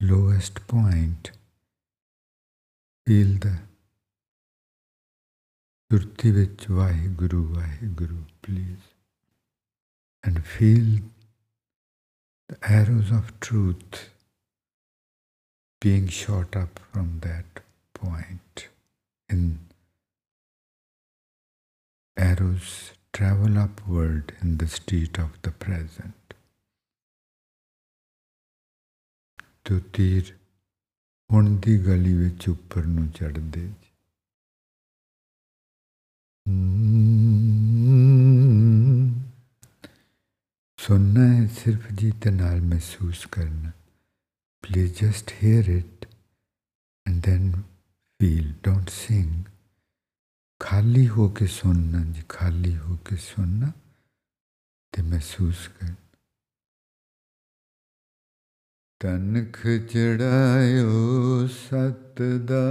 [0.00, 1.32] lowest point
[3.06, 3.54] feel the
[5.90, 8.92] ਸੁਰਤੀ ਵਿੱਚ Waheguru Waheguru please
[10.24, 11.13] and feel
[12.49, 14.09] the arrows of truth
[15.81, 17.61] being shot up from that
[17.93, 18.67] point
[19.29, 19.59] in
[22.17, 26.13] arrows travel upward in the state of the present
[29.65, 30.33] to ਤੀਰ
[31.29, 33.69] ਹੁਣ ਦੀ ਗਲੀ ਵਿੱਚ ਉੱਪਰ ਨੂੰ ਚੜਦੇ
[40.84, 43.70] ਸੁਣਨਾ ਹੈ ਸਿਰਫ ਜੀ ਤੇ ਨਾਲ ਮਹਿਸੂਸ ਕਰਨਾ।
[44.62, 46.06] Please just hear it
[47.06, 47.62] and then
[48.20, 49.44] feel don't sing
[50.60, 53.72] ਖਾਲੀ ਹੋ ਕੇ ਸੁਣਨਾ, ਜੀ ਖਾਲੀ ਹੋ ਕੇ ਸੁਣਨਾ,
[54.92, 55.94] ਤੇ ਮਹਿਸੂਸ ਕਰਨਾ
[59.00, 62.64] ਤਨਖ ਚੜਾਇਓ ਸਤ ਦਾ।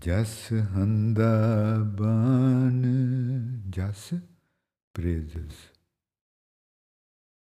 [0.00, 2.82] ਜਸ ਹੰਦਾ ਬਾਣ
[3.70, 4.10] ਜਸ
[4.98, 5.58] praises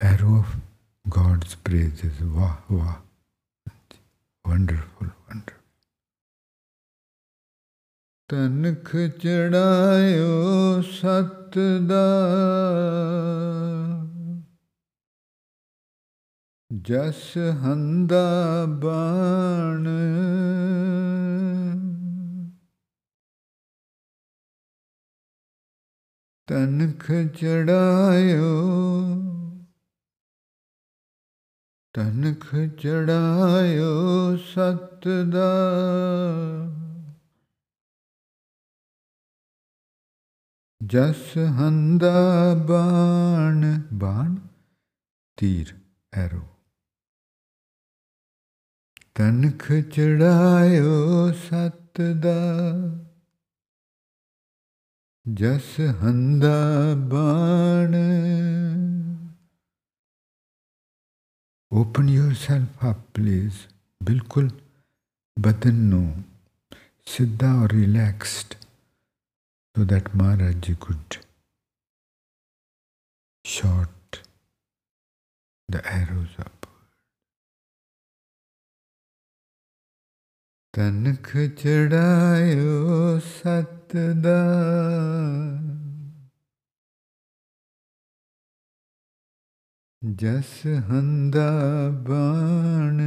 [0.01, 0.57] arrow of
[1.07, 2.97] god's praises wah wah
[4.49, 5.61] wonderful wonderful
[8.29, 11.59] ਤਨਖ ਚੜਾਇਓ ਸਤ
[11.89, 12.27] ਦਾ
[16.83, 19.87] ਜਸ ਹੰਦਾ ਬਾਣ
[26.51, 28.63] ਤਨਖ ਚੜਾਇਓ
[31.93, 35.53] ਤਨਖ ਚੜਾਇਓ ਸਤ ਦਾ
[40.87, 44.37] ਜਸ ਹੰਦਾ ਬਾਣ। ਬਾਣ,
[45.37, 45.75] ਤੀਰ,
[46.13, 46.43] ਐਰੋ।
[49.15, 52.69] ਤਨਖ ਚੜਾਇਓ ਸਤ ਦਾ
[55.35, 55.69] ਜਸ
[56.03, 57.95] ਹੰਦਾ ਬਾਣ
[61.73, 63.59] ਓਪਨ ਯੋਰਸੈਲਫ ਅਪ ਪਲੀਜ਼
[64.01, 64.51] ਬਿਲਕੁਲ
[65.37, 66.23] ਬਦਨ ਨੂੰ
[67.07, 68.55] ਸਿੱਧਾ ਔਰ relaxed
[69.77, 71.19] so that Maharaj Ji could
[73.45, 74.21] shot
[75.69, 76.60] the arrows up.
[80.74, 84.40] ਤਨਖ ਚੜਾਇਓ ਸਤ ਦਾ
[90.02, 91.50] ਜਸ ਹੰਦਾ
[92.09, 93.00] ਬਾਣ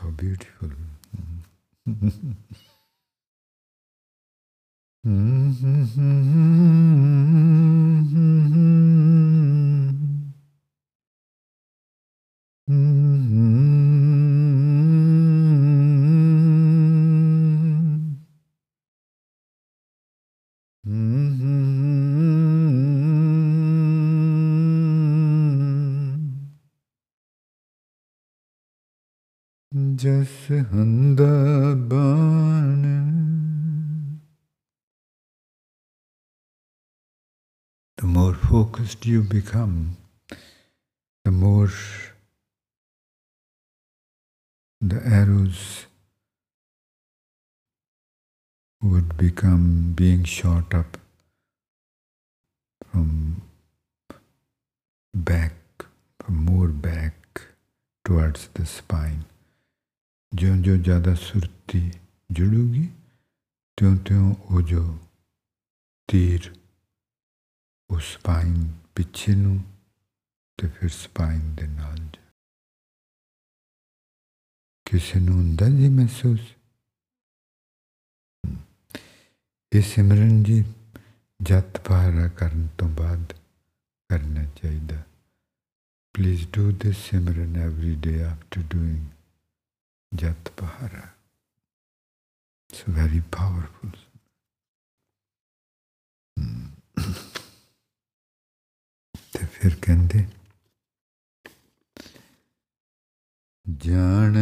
[0.00, 0.70] How beautiful.
[12.70, 12.76] The
[38.04, 39.96] more focused you become,
[41.24, 41.68] the more
[44.89, 45.85] the arrows
[48.81, 50.97] would become being shot up
[52.81, 53.41] from
[55.13, 55.53] back,
[56.19, 57.41] from more back
[58.05, 59.23] towards the spine.
[60.35, 61.91] ਜਿਉਂ ਜਿਉਂ ਜ਼ਿਆਦਾ ਸੁਰਤੀ
[62.31, 62.89] ਜੁੜੂਗੀ
[63.77, 64.97] ਤਿਉਂ ਤਿਉਂ ਉਹ ਜੋ
[66.07, 66.53] ਤੀਰ
[67.89, 69.63] ਉਹ ਸਪਾਈਨ ਪਿੱਛੇ ਨੂੰ
[70.57, 72.07] ਤੇ ਫਿਰ ਸਪਾਈਨ ਦੇ ਨਾਲ
[74.90, 76.40] ਕਿਸੇ ਨੂੰ ਹੁੰਦਾ ਜੀ ਮਹਿਸੂਸ
[79.72, 80.62] ਇਹ ਸਿਮਰਨ ਜੀ
[81.40, 83.32] ਜਤ ਪਾਰਾ ਕਰਨ ਤੋਂ ਬਾਅਦ
[84.10, 85.02] ਕਰਨਾ ਚਾਹੀਦਾ
[86.14, 89.06] please do this simran every day after doing
[90.12, 91.14] Jat Pahara.
[92.70, 93.90] It's very powerful.
[99.34, 100.24] ਤੇ ਫਿਰ ਕਹਿੰਦੇ
[103.69, 104.35] ਜਾਣ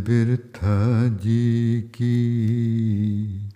[0.00, 3.48] ਬਿਰਥਾ ਜੀ ਕੀ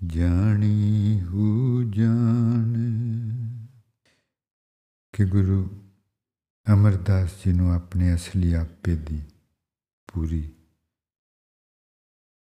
[0.00, 2.72] ਜਾਣੀ ਹੂ ਜਾਣ
[5.14, 5.62] ਕਿ ਗੁਰੂ
[6.66, 9.22] ਅਮਰਦਾਸ ਜੀ ਨੂੰ ਆਪਣੇ ਅਸਲੀ ਆਪੇ ਦੀ
[10.08, 10.42] ਪੂਰੀ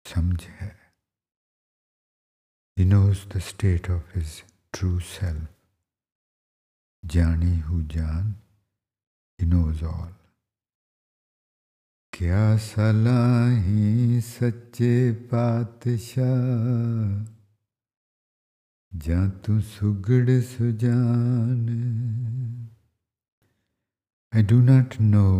[0.05, 0.77] ਸਮਝ ਹੈ
[2.77, 4.31] he knows the state of his
[4.73, 5.47] true self
[7.05, 8.33] ਜਾਣੀ ਹੂ ਜਾਨ
[9.39, 10.09] he knows all
[12.18, 16.28] क्या सलाही सच्चे पातशाह
[19.06, 21.66] जा तू सुगड़ Sujan.
[24.32, 25.34] I do not know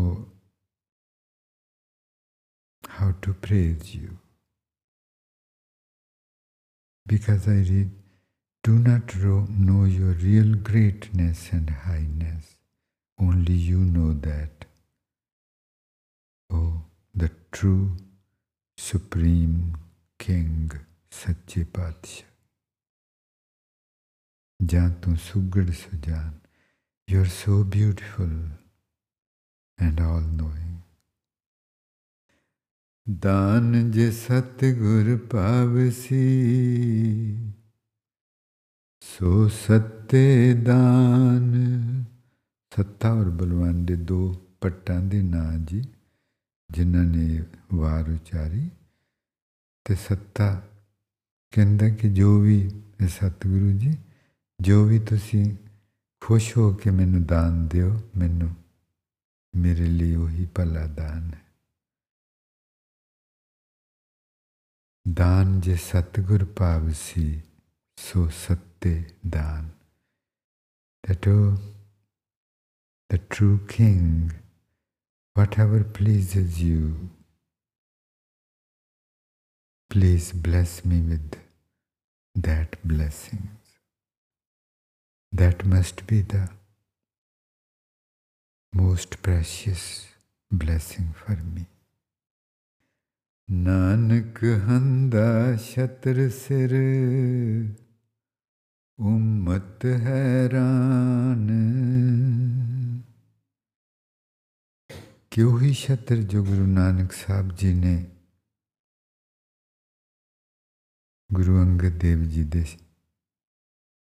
[2.98, 4.12] how to praise you.
[7.06, 7.92] Because I read,
[8.64, 9.16] do not
[9.50, 12.58] know your real greatness and highness,
[13.18, 14.55] only you know that.
[16.50, 17.96] Oh, the true,
[18.78, 19.76] supreme
[20.20, 20.72] King,
[21.10, 22.24] Sache Patsha.
[24.60, 26.34] Jantu Sugad Sujan,
[27.08, 28.30] you're so beautiful
[29.80, 30.62] and all knowing.
[33.08, 36.18] ਦਾਨ ਜੇ ਸਤਿਗੁਰ ਪਾਵਸੀ
[39.02, 41.52] ਸੋ ਸੱਤੇ ਦਾਨ
[42.76, 44.18] ਸੱਤਾ ਔਰ ਬਲਵਾਨ ਦੇ ਦੋ
[44.62, 45.82] ਪੱਟਾਂ ਦੇ ਨਾਂ ਜੀ
[46.72, 48.72] ਜਿਨ੍ਹਾਂ ਨੇ ਵਾਰ ਉਚਾਰੀ
[49.86, 50.68] ਤੇ ਸੱਤਾ
[51.52, 52.70] ਕਹਿੰਦਾ ਕਿ ਜੋ ਵੀ
[53.08, 53.98] ਸਤਿਗੁਰੂ ਜੀ,
[54.62, 55.56] ਜੋ ਵੀ ਤੁਸੀਂ
[56.20, 58.56] ਖੁਸ਼ ਹੋ ਕੇ ਮੈਨੂੰ ਦਾਨ ਦਿਓ, ਮੈਨੂੰ
[59.56, 61.46] ਮੇਰੇ ਲਈ ਉਹੀ ਭਲਾ ਦਾਨ ਹੈ।
[65.14, 67.42] ਦਾਨ ਜੇ ਸਤਗੁਰ ਪਾਵਸੀ
[67.96, 69.70] ਸੋ ਸੱਤੇ ਦਾਨ।
[71.08, 71.58] That oh
[73.14, 74.34] the true king
[75.41, 77.11] whatever pleases you
[79.91, 81.37] please bless me with
[82.37, 83.49] that blessing
[85.33, 86.43] that must be the
[88.73, 89.85] most precious
[90.51, 91.67] blessing for me
[93.49, 96.75] Nanak ਹੰਦਾ ਛਤਰ ਸਿਰ
[98.99, 101.49] ਉਮਤ ਹੈਰਾਨ
[105.36, 108.12] ਕਿ ਹੀ ਛਤਰ ਜੋ ਗੁਰੂ ਨਾਨਕ ਸਾਹਿਬ ਜੀ ਨੇ
[111.34, 112.66] ਗੁਰੂ ਅੰਗਦ ਦੇਵ ਜੀ ਦੇ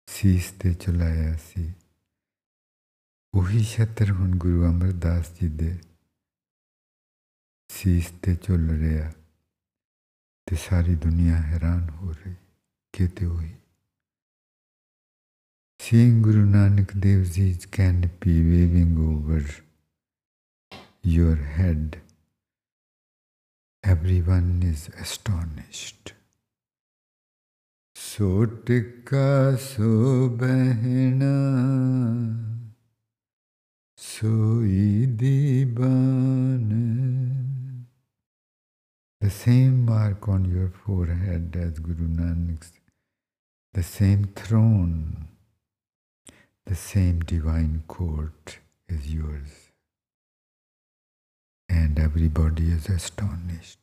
[0.07, 1.73] ਸੀਸ ਤੇ ਚਲਾਇਆ ਸੀ?
[3.33, 5.79] ਉਹੀ ਛਤਰ ਹੁਣ ਗੁਰੂ ਅਮਰਦਾਸ ਜੀ ਦੇ
[7.69, 9.11] ਸੀਸ ਤੇ ਝੁੱਲ ਰਿਹਾ
[10.45, 12.35] ਤੇ ਸਾਰੀ ਦੁਨੀਆ ਹੈਰਾਨ ਹੋ ਰਹੀ,
[12.93, 13.53] ਕਿਤੇ ਹੋਈ
[15.79, 19.62] Seeing Guru Nanak Dev Ji's canopy waving over
[21.03, 22.01] your head,
[23.83, 26.13] everyone is astonished.
[27.93, 31.35] So tikka so behna
[33.97, 36.63] soi diban
[39.19, 42.73] the same mark on your forehead as Guru Nanak's,
[43.73, 45.29] the same throne,
[46.65, 49.62] the same divine court is yours.
[51.69, 53.79] And everybody is astonished.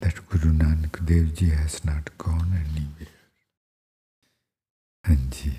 [0.00, 3.14] that Guru Nanak Dev Ji has not gone anywhere.
[5.04, 5.50] ਹਾਂਜੀ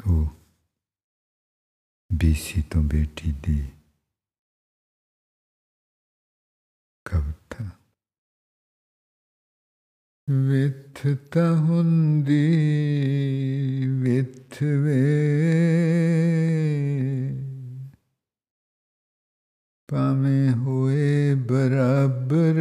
[0.00, 0.26] ਉਹ
[2.10, 3.56] BC ਤੋਂ ਬੇਟੀ ਦੀ
[7.04, 7.64] ਕਵਿਤਾ
[10.48, 12.40] with ਤਾਂ ਹੁੰਦੀ
[14.02, 15.00] with ਵੇ
[19.90, 22.60] ਭਾਵੇਂ ਹੋਏ ਬਰਾਬਰ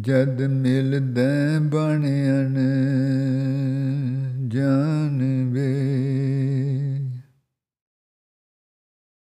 [0.00, 2.56] ਜਦ ਮਿਲਦਾ ਬਣਨ
[4.48, 5.96] ਜਾਣ ਵੇ।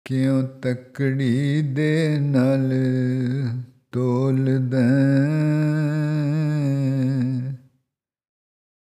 [0.06, 2.72] ਕਿਉ ਤਕੜੀ ਦੇ ਨਾਲ
[3.92, 4.82] ਤੋਲਦਾ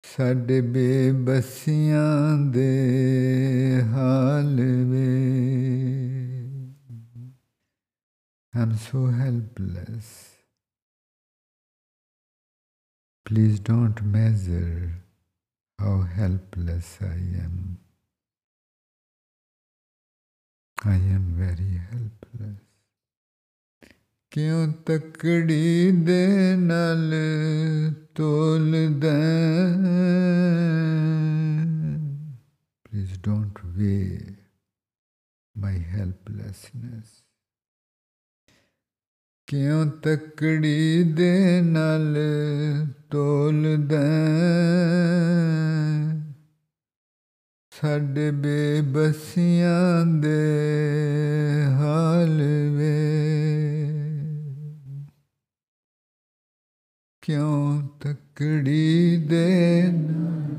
[0.05, 4.55] ਸਾਡੇ ਬੇਬਸੀਆਂ ਦੇ ਹਾਲ
[4.91, 5.07] ਵੇ
[8.55, 10.15] am so helpless
[13.27, 14.89] please don't measure
[15.79, 17.75] how helpless I am
[20.80, 22.66] I am very helpless.
[24.32, 27.14] ਕਿਉਂ ਤਕੜੀ ਦੇ ਨਾਲ
[28.16, 29.14] ਤੋਲਦਾ
[32.86, 34.36] Please don't weigh
[35.56, 37.08] my helplessness.
[39.48, 42.16] ਕਿਉਂ ਤਕੜੀ ਦੇ ਨਾਲ
[43.10, 44.04] ਤੋਲਦਾ
[47.83, 52.43] ਸਾਡੇ ਬੇਬਸੀਆਂ ਦੇ ਹਾਲ
[52.77, 52.97] ਵੇ।
[57.21, 60.50] ਕਿਉਂ ਤਕੜੀ ਦੇ ਨਾਲ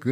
[0.00, 0.08] For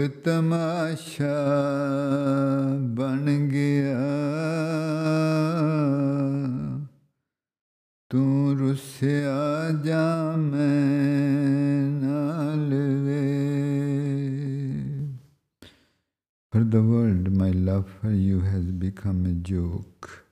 [16.65, 20.27] the world, my love for you has become a joke.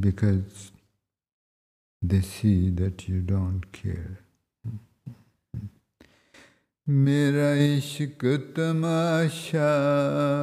[0.00, 0.72] Because
[2.02, 3.67] they see that you don't
[8.18, 10.37] good Masha.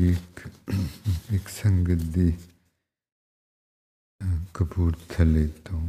[0.00, 0.40] ਸਾਡੀ ਇੱਕ
[1.32, 2.30] ਇੱਕ ਸੰਗਤ ਦੀ
[4.20, 5.80] ਅਹ, ਕਪੂਰਥਲੇ ਤੋਂ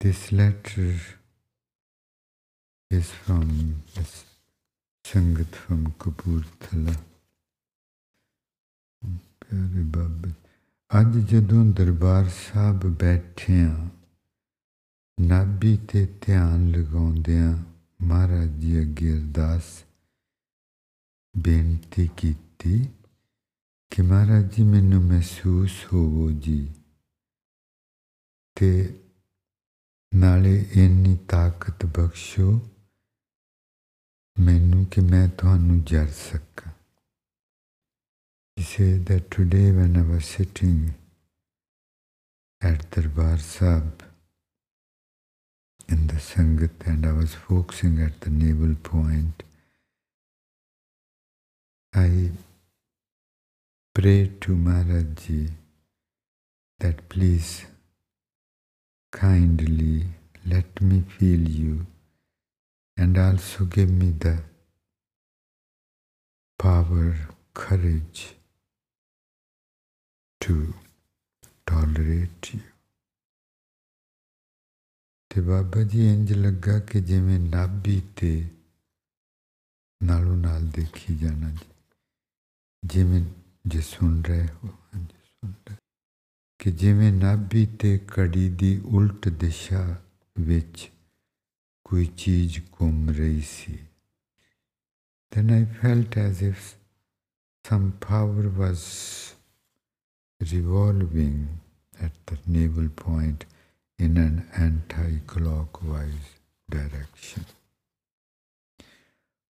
[0.00, 0.86] This letter
[2.90, 3.50] is from
[3.96, 4.14] this
[5.04, 6.92] ਸੰਗਤ from ਕਪੂਰਥਲਾ
[9.40, 10.32] ਪਿਆਰੇ ਬਾਬਾ
[10.90, 13.88] ਅੱਜ ਜਦੋਂ ਦਰਬਾਰ ਸਾਹਿਬ ਬੈਠਿਆਂ
[15.18, 17.56] ਨਾਭੀ ਤੇ ਧਿਆਨ ਲਗਾਉਂਦਿਆਂ
[18.02, 19.62] ਮਹਾਰਾਜ ਜੀ ਅੱਗੇ ਅਰਦਾਸ
[21.37, 22.77] ਬੇਨਤੀ ਕੀਤੀ
[23.91, 26.73] ਕਿ ਮਹਾਰਾਜ ਜੀ ਮੈਨੂੰ ਮਹਿਸੂਸ ਹੋਵੋ ਜੀ
[28.55, 28.71] ਤੇ
[30.15, 32.51] ਨਾਲੇ ਇੰਨੀ ਤਾਕਤ ਬਖਸ਼ੋ
[34.39, 36.71] ਮੈਨੂੰ ਕਿ ਮੈਂ ਤੁਹਾਨੂੰ ਜਰ ਸਕਾਂ
[38.57, 40.93] He said that today when I was sitting
[42.61, 44.03] at Darbar Sahib
[45.89, 49.41] in the Sangat and I was focusing at the navel point,
[51.92, 52.30] I
[53.94, 55.48] prayed to Maharaj Ji
[56.80, 57.64] that please
[59.12, 60.04] kindly
[60.44, 61.86] let me feel you
[62.96, 64.38] and also give me the
[66.58, 67.16] power,
[67.54, 68.34] courage
[70.40, 70.74] to
[71.66, 72.60] tolerate you.
[75.30, 78.30] ਤੇ ਬਾਬਾ ਜੀ ਇੰਜ ਲੱਗਾ ਕਿ ਜਿਵੇਂ ਨਾਭੀ ਤੇ
[80.02, 81.69] ਨਾਲੋਂ ਨਾਲ ਦੇਖੀ ਜਾਣਾ ਜੀ
[82.83, 83.21] ਜਿਵੇਂ
[83.67, 85.75] ਜੇ ਸੁਣ ਰਹੇ ਹੋ ਹਾਂਜੀ ਸੁਣ ਰਹੇ
[86.59, 90.01] ਕਿ ਜਿਵੇਂ ਨਾਭੀ ਤੇ ਕੜੀ ਦੀ ਉਲਟ ਦਿਸ਼ਾ
[90.39, 90.89] ਵਿੱਚ
[91.85, 93.77] ਕੋਈ ਚੀਜ਼ ਘੁੰਮ ਰਹੀ ਸੀ
[95.31, 96.63] then I felt as if
[97.65, 98.81] some power was
[100.41, 101.37] revolving
[102.05, 103.45] at the navel point
[103.99, 106.27] in an anti-clockwise
[106.69, 107.45] direction.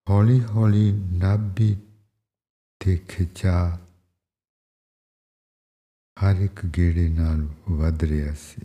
[0.09, 1.75] ਹੌਲੀ ਹੌਲੀ ਨਾਭੀ
[2.86, 3.75] ਤੇ ਖਿਚਾ
[6.21, 8.61] ਹਰ ਇੱਕ ਗੇੜੇ ਨਾਲ ਵੱਧ ਰਿਹਾ ਸੀ।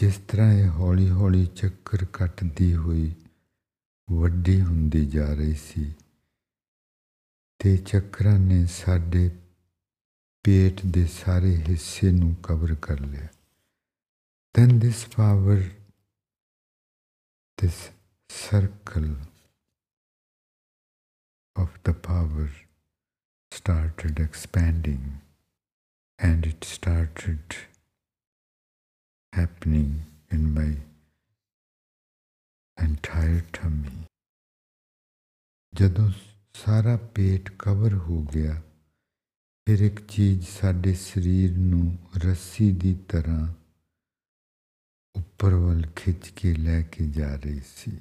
[0.00, 3.14] ਜਿਸ ਤਰ੍ਹਾਂ ਇਹ ਹੌਲੀ ਹੌਲੀ ਚੱਕਰ ਕੱਟਦੀ ਹੋਈ
[4.10, 5.94] ਵੱਡੀ ਹੁੰਦੀ ਜਾ ਰਹੀ ਸੀ
[7.58, 9.38] ਤੇ ਚੱਕਰਾਂ ਨੇ ਸਾਡੇ
[10.44, 13.28] ਪੇਟ ਦੇ ਸਾਰੇ ਹਿੱਸੇ ਨੂੰ ਕਵਰ ਕਰ ਲਿਆ।
[14.54, 15.60] Then this power,
[17.58, 17.80] this
[18.30, 19.14] circle
[21.56, 22.63] of the power
[23.54, 25.02] started expanding
[26.18, 27.56] and it started
[29.32, 29.92] happening
[30.32, 30.70] in my
[32.78, 34.04] entire tummy.
[35.74, 36.10] ਜਦੋਂ
[36.54, 38.62] ਸਾਰਾ ਪੇਟ ਕਵਰ ਹੋ ਗਿਆ,
[39.66, 43.48] ਫਿਰ ਇੱਕ ਚੀਜ਼ ਸਾਡੇ ਸਰੀਰ ਨੂੰ ਰੱਸੀ ਦੀ ਤਰ੍ਹਾਂ
[45.16, 48.00] ਉੱਪਰ ਵੱਲ ਖਿੱਚ ਕੇ ਲੈ ਕੇ ਜਾ ਰਹੀ ਸੀ।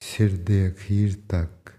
[0.00, 1.73] ਸਿਰ ਦੇ ਅਖੀਰ ਤੱਕ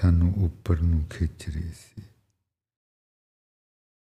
[0.00, 2.02] ਸਾਨੂੰ ਉੱਪਰ ਨੂੰ ਖਿੱਚ ਰਹੀ ਸੀ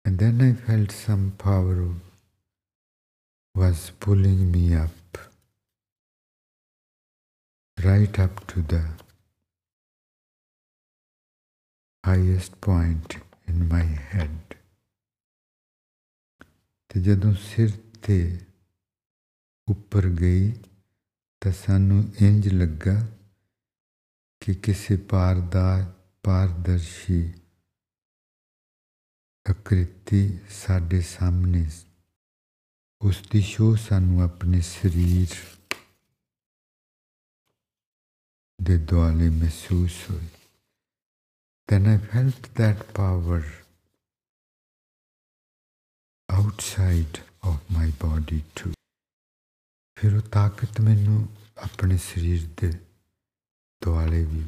[0.04, 1.76] and then I felt some power
[3.54, 5.18] was pulling me up
[7.78, 8.82] right up to the
[12.04, 13.18] highest point
[13.48, 14.54] in my head
[16.90, 17.70] ਤੇ ਜਦੋਂ ਸਿਰ
[18.02, 18.18] ਤੇ
[19.68, 20.52] ਉੱਪਰ ਗਈ
[21.42, 22.96] ਤਾਂ ਸਾਨੂੰ ਇੰਜ ਲੱਗਾ
[24.40, 27.34] ਕਿ ਕਿਸੇ ਪਾਰਦਾ, ਪਾਰਦਰਸ਼ੀ
[29.50, 31.70] ਆਕ੍ਰਿਤੀ ਸਾਡੇ ਸਾਹਮਣੇ,
[33.02, 35.36] ਉਸ ਦੀ ਸ਼ੋ ਸਾਨੂੰ ਆਪਣੇ ਸਰੀਰ
[38.62, 40.28] ਦੇ ਦੁਆਲੇ ਮਹਿਸੂਸ ਹੋਈ
[41.68, 43.42] then I felt that power
[46.28, 48.72] outside of my body too.
[49.96, 52.70] ਫਿਰ ਉਹ ਤਾਕਤ ਮੈਨੂੰ ਆਪਣੇ ਸਰੀਰ ਦੇ
[53.84, 54.44] ਦੁਆਲੇ ਵੀ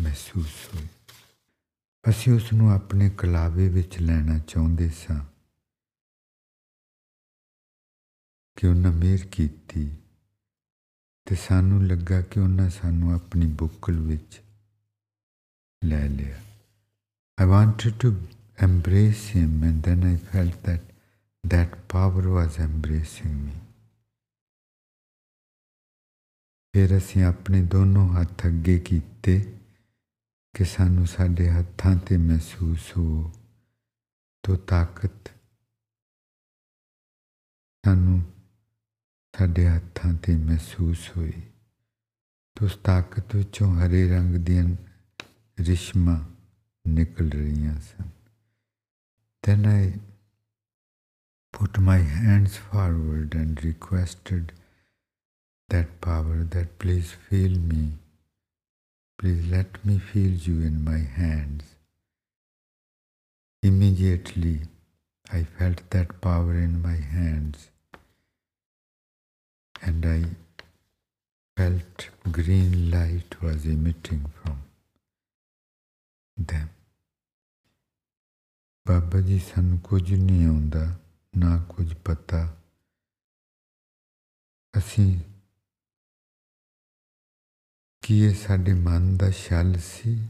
[0.00, 0.86] ਮਹਿਸੂਸ ਹੋਈ।
[2.08, 5.24] ਅਸੀਂ ਉਸ ਨੂੰ ਆਪਣੇ ਕਲਾਵੇ ਵਿੱਚ ਲੈਣਾ ਚਾਹੁੰਦੇ ਸਾਂ।
[8.56, 9.90] ਕਿ ਉਹਨਾਂ ਮਿਹਰ ਕੀਤੀ
[11.24, 14.40] ਤੇ ਸਾਨੂੰ ਲੱਗਾ ਕਿ ਉਹਨਾਂ ਸਾਨੂੰ ਆਪਣੀ ਬੁੱਕਲ ਵਿੱਚ
[15.84, 16.42] ਲੈ ਲਿਆ।
[17.42, 18.14] I wanted to
[18.66, 20.80] embrace him, and then I felt that
[21.50, 23.69] that power was embracing me.
[26.73, 29.39] ਫਿਰ ਅਸੀਂ ਆਪਣੇ ਦੋਨੋਂ ਹੱਥ ਅੱਗੇ ਕੀਤੇ
[30.53, 33.31] ਕਿ ਸਾਨੂੰ ਸਾਡੇ ਹੱਥਾਂ ਤੇ ਮਹਿਸੂਸ ਹੋ
[34.43, 35.29] ਤੋ ਤਾਕਤ
[37.83, 38.21] ਸਾਨੂੰ
[39.37, 41.41] ਸਾਡੇ ਹੱਥਾਂ ਤੇ ਮਹਿਸੂਸ ਹੋਈ
[42.55, 44.65] ਤੋ ਉਸ ਤਾਕਤ ਵਿੱਚੋਂ ਹਰੇ ਰੰਗ ਦੀਆਂ
[45.59, 46.19] ਰਿਸ਼ਮਾਂ
[46.85, 48.09] ਨਿਕਲ ਰਹੀਆਂ ਸਨ
[49.43, 49.93] then I
[51.53, 54.53] put my hands forward and requested
[55.69, 57.83] that power that please feel me
[59.19, 61.63] please let me feel you in my hands
[63.63, 64.57] immediately
[65.31, 67.69] I felt that power in my hands
[69.81, 70.21] and I
[71.57, 74.57] felt green light was emitting from
[76.37, 76.67] them
[78.87, 80.99] Baba ji ਸਾਨੂੰ ਕੁਝ ਨਹੀਂ ਆਉਂਦਾ
[81.37, 82.57] ਨਾ ਕੁਝ ਪਤਾ
[84.77, 85.19] ਅਸੀਂ
[88.10, 90.28] ਕੀ ਇਹ ਸਾਡੇ ਮਨ ਦਾ ਛਲ ਸੀ?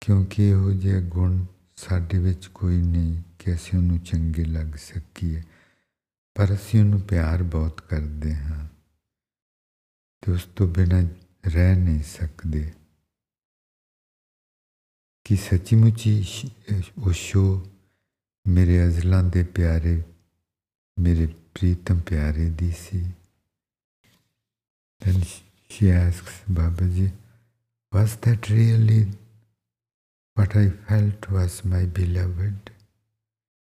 [0.00, 1.44] ਕਿਉਂਕਿ ਇਹੋ ਜਿਹੇ ਗੁਣ
[1.76, 5.42] ਸਾਡੇ ਵਿੱਚ ਕੋਈ ਨਹੀਂ ਕਿ ਅਸੀਂ ਉਹਨੂੰ ਚੰਗੇ ਲੱਗ ਸਕੀਏ।
[6.34, 8.68] ਪਰ ਅਸੀਂ ਉਹਨੂੰ ਪਿਆਰ ਬਹੁਤ ਕਰਦੇ ਹਾਂ।
[10.20, 11.02] ਤੇ ਉਸ ਤੋਂ ਬਿਨਾਂ
[11.46, 12.72] ਰਹਿ ਨਹੀਂ ਸਕਦੇ।
[15.24, 16.24] ਕਿ ਸੱਚੀ-ਮੁੱਚੀ
[17.02, 17.66] ਉਹ ਸ਼ੋ
[18.48, 20.02] ਮੇਰੇ ਅਜ਼ਲਾਂ ਦੇ ਪਿਆਰੇ,
[20.98, 23.12] ਮੇਰੇ ਪ੍ਰੀਤਮ ਪਿਆਰੇ ਦੀ ਸੀ?
[25.08, 25.24] Then
[25.68, 27.12] She asks Babaji,
[27.92, 29.08] Was that really
[30.34, 32.70] what I felt was my beloved,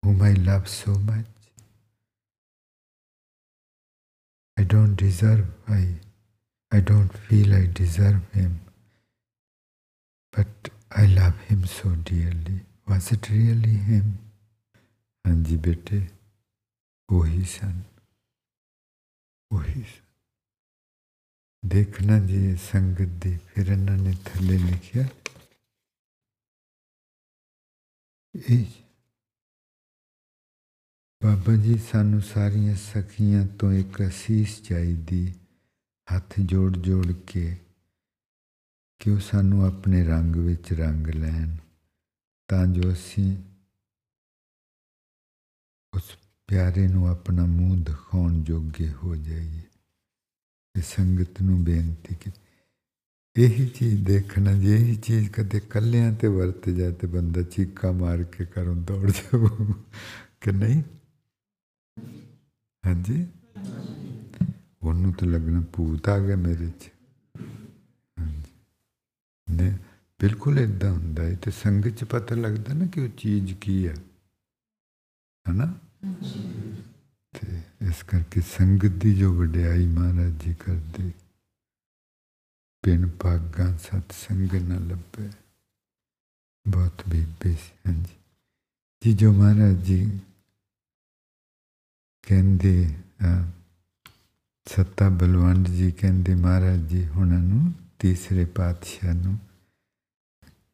[0.04, 1.26] whom I love so much?
[4.58, 5.88] I don't deserve, I,
[6.72, 8.60] I don't feel I deserve him,
[10.32, 12.62] but I love him so dearly.
[12.88, 14.20] Was it really him?
[15.26, 16.10] Anjibete,
[17.12, 17.86] Ohi san,
[19.54, 19.86] Ohi.
[21.66, 25.08] ਦੇਖਣਾ ਜੀ, ਸੰਗਤ ਦੀ ਫਿਰ ਇਹਨਾਂ ਨੇ ਥੱਲੇ ਲਿਖਿਆ।
[28.36, 28.66] ਇਹ
[31.24, 35.34] ਬਾਬਾ ਜੀ, ਸਾਨੂੰ ਸਾਰੀਆਂ ਸਖੀਆਂ ਤੋਂ ਇੱਕ ਅਸੀਸ ਚਾਹੀਦੀ,
[36.16, 37.58] ਹੱਥ ਜੋੜ ਜੋੜ ਕੇ,
[39.00, 41.56] ਕਿ ਉਹ ਸਾਨੂੰ ਆਪਣੇ ਰੰਗ ਵਿੱਚ ਰੰਗ ਲੈਣ।
[42.48, 43.44] ਤਾਂ ਜੋ ਅਸੀਂ
[45.94, 49.69] ਉਸ ਪਿਆਰੇ ਨੂੰ ਆਪਣਾ ਮੂੰਹ ਦਿਖਾਉਣ ਜੋਗੇ ਹੋ ਜਾਈਏ।
[50.80, 52.32] ਇਹ ਸੰਗਤ ਨੂੰ ਬੇਨਤੀ ਕਿ
[53.36, 58.24] ਇਹੀ ਚੀਜ਼ ਦੇਖਣਾ ਜੇ ਇਹੀ ਚੀਜ਼ ਕਦੇ ਕੱਲਿਆਂ ਤੇ ਵਰਤ ਜਾ ਤੇ ਬੰਦਾ ਚੀਕਾ ਮਾਰ
[58.24, 59.48] ਕੇ ਘਰੋਂ ਦੌੜ ਜਾਊ,
[60.42, 60.84] ਕਿ ਨਹੀਂ?
[62.86, 63.28] ਹਾਂਜੀ।
[64.84, 66.90] ਉਹਨੂੰ ਤਾਂ ਲੱਗਣਾ ਭੂਤ ਆ ਗਿਆ ਮੇਰੇ 'ਚ।
[69.50, 69.78] ਨੇ
[70.20, 73.96] ਬਿਲਕੁਲ ਇਦਾਂ ਹੁੰਦਾ ਹੈ ਤੇ ਸੰਗਤ 'ਚ ਪਤਾ ਲੱਗਦਾ ਨਾ ਕਿ ਉਹ ਚੀਜ਼ ਕੀ ਹੈ
[75.50, 75.80] ਹਨਾ?
[77.34, 81.12] ਤੇ ਇਸ ਕਰਕੇ ਸੰਗਤ ਦੀ ਜੋ ਵਡਿਆਈ ਮਹਾਰਾਜ ਜੀ ਕਰਦੇ
[82.84, 85.30] ਪਿੰਨ ਪਾਗਾਂ ਸਤ ਸੰਗ ਨਾ ਲੱਭੇ।
[86.68, 88.16] ਬਹੁਤ ਬੀਬੀ ਸੀ, ਹਾਂਜੀ।
[89.04, 90.20] ਜੀ, ਜੋ ਮਹਾਰਾਜ ਜੀ
[92.28, 92.98] ਕਹਿੰਦੇ
[94.66, 99.38] ਸੱਤਾ ਬਲਵੰਡ ਜੀ ਕਹਿੰਦੇ ਮਹਾਰਾਜ ਜੀ ਹੁਣਾਂ ਨੂੰ, ਤੀਸਰੇ ਪਾਤਸ਼ਾਹ ਨੂੰ,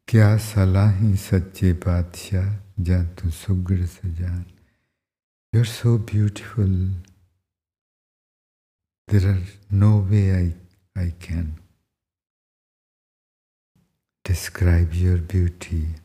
[0.08, 4.44] ਕਿਆ ਸਲਾਹੀ ਸੱਚੇ ਪਾਤਸ਼ਾਹ ਜਾਂ ਤੂੰ ਸੁਗੜ ਸਜਾਨ?
[5.56, 6.68] You're so beautiful.
[9.08, 9.42] There are
[9.72, 11.54] no way I, I can
[14.26, 15.96] describe your beauty.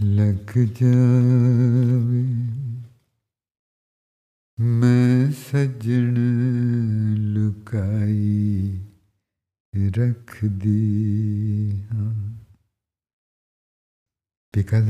[0.00, 2.65] लग जावे
[4.58, 5.50] because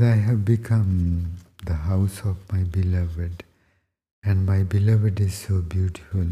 [0.01, 1.33] I have become
[1.65, 3.43] the house of my beloved
[4.23, 6.27] and my beloved is so beautiful.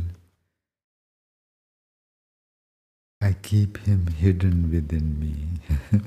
[3.20, 5.60] I keep him hidden within me.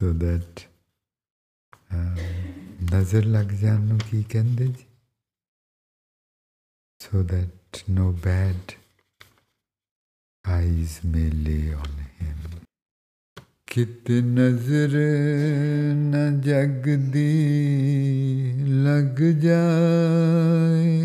[0.00, 0.64] So that
[1.90, 2.14] uh,
[2.92, 3.98] नजर लग जानो
[7.00, 8.74] so that no bad
[10.44, 12.38] eyes may lay on him.
[13.68, 14.94] ਕਿਤ ਨਜ਼ਰ
[15.94, 17.32] ਨ ਜਗ ਦੀ
[18.84, 20.96] ਲੱਗ ਜਾਏ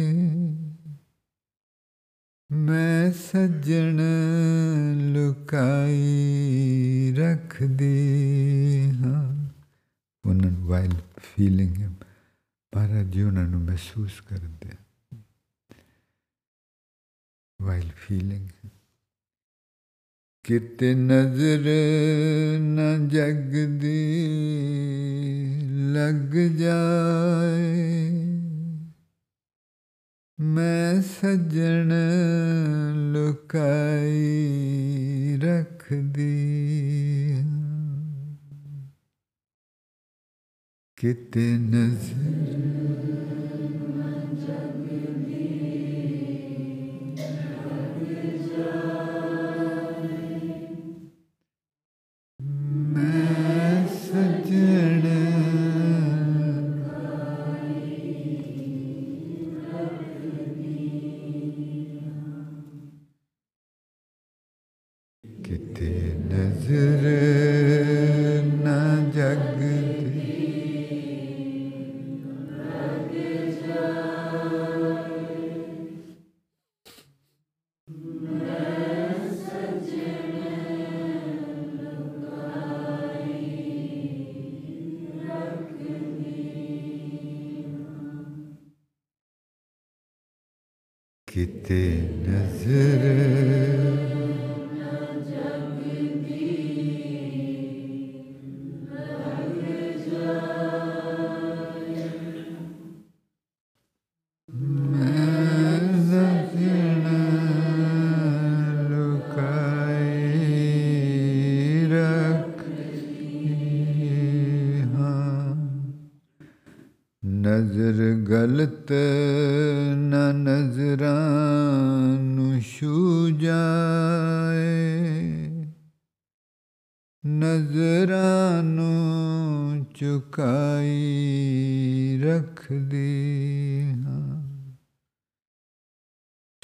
[2.50, 4.00] ਮੈਂ ਸੱਜਣ
[5.14, 6.04] ਲੁਕਾਈ
[7.18, 7.92] ਰੱਖਦੀ
[9.02, 9.24] ਹਾਂ
[10.24, 11.94] ਉਹਨਾਂ ਵਾਈਲ ਫੀਲਿੰਗ ਹਿਮ
[12.74, 14.70] ਮਹਾਰਾਜ ਜੀ ਉਹਨਾਂ ਨੂੰ ਮਹਿਸੂਸ ਕਰਦੇ
[17.64, 18.70] ਵਾਈਲ ਫੀਲਿੰਗ।
[20.44, 21.70] ਕਿਤੇ ਨਜ਼ਰ
[22.60, 24.26] ਨਾ ਜਗ ਦੀ
[25.94, 28.10] ਲੱਗ ਜਾਏ।
[30.40, 31.94] ਮੈਂ ਸੱਜਣ
[33.14, 34.20] ਲੁਕਾਈ
[35.38, 36.44] ਰੱਖਦੀ।
[40.96, 43.13] ਕਿਤੇ ਨਜ਼ਰ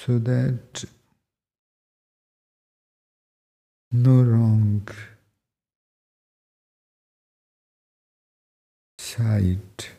[0.06, 0.84] so that
[3.92, 4.88] no wrong
[8.98, 9.90] sight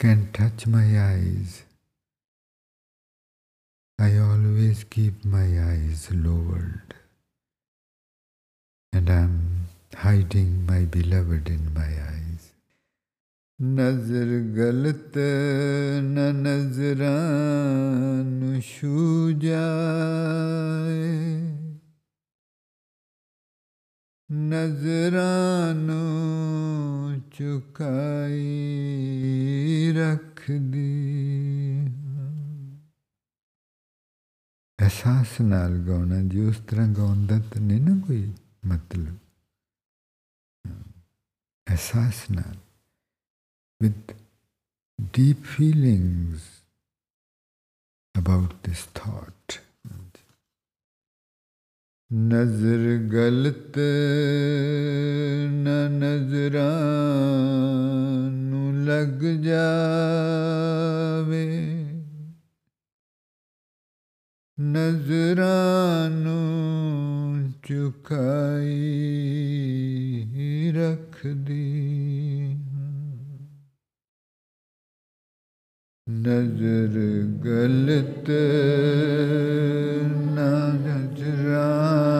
[0.00, 1.62] can touch my eyes.
[4.00, 6.94] I always keep my eyes lowered
[8.92, 12.21] and I'm hiding my beloved in my eyes.
[13.64, 15.18] ਨਜ਼ਰ ਗਲਤ
[16.00, 21.18] ਨ ਨਜ਼ਰਾਂ ਨੂੰ ਛੂ ਜਾਏ।
[24.32, 28.42] ਨਜ਼ਰਾਂ ਨੂੰ ਚੁਕਾਈ
[29.96, 30.92] ਰੱਖਦੀ
[34.80, 38.32] ਅਹਿਸਾਸ ਨਾਲ ਗਾਉਣਾ ਜੀ, ਉਸ ਤਰ੍ਹਾਂ ਗਾਉਣ ਦਾ ਤਾਂ ਨਹੀਂ ਨਾ ਕੋਈ
[38.66, 39.16] ਮਤਲਬ।
[41.68, 42.61] ਅਹਿਸਾਸ ਨਾਲ।
[43.82, 44.14] with
[45.18, 46.48] deep feelings
[48.14, 49.58] about this thought.
[52.10, 53.76] नजर गलत
[55.64, 56.60] न नजरानु
[58.88, 59.86] लग जावे
[64.74, 66.36] नजरानु
[67.68, 68.76] चुकाई
[70.78, 71.18] रख
[71.48, 72.01] दी
[76.12, 76.94] नजर
[77.44, 78.26] गलत
[80.36, 82.11] नजर् नजरा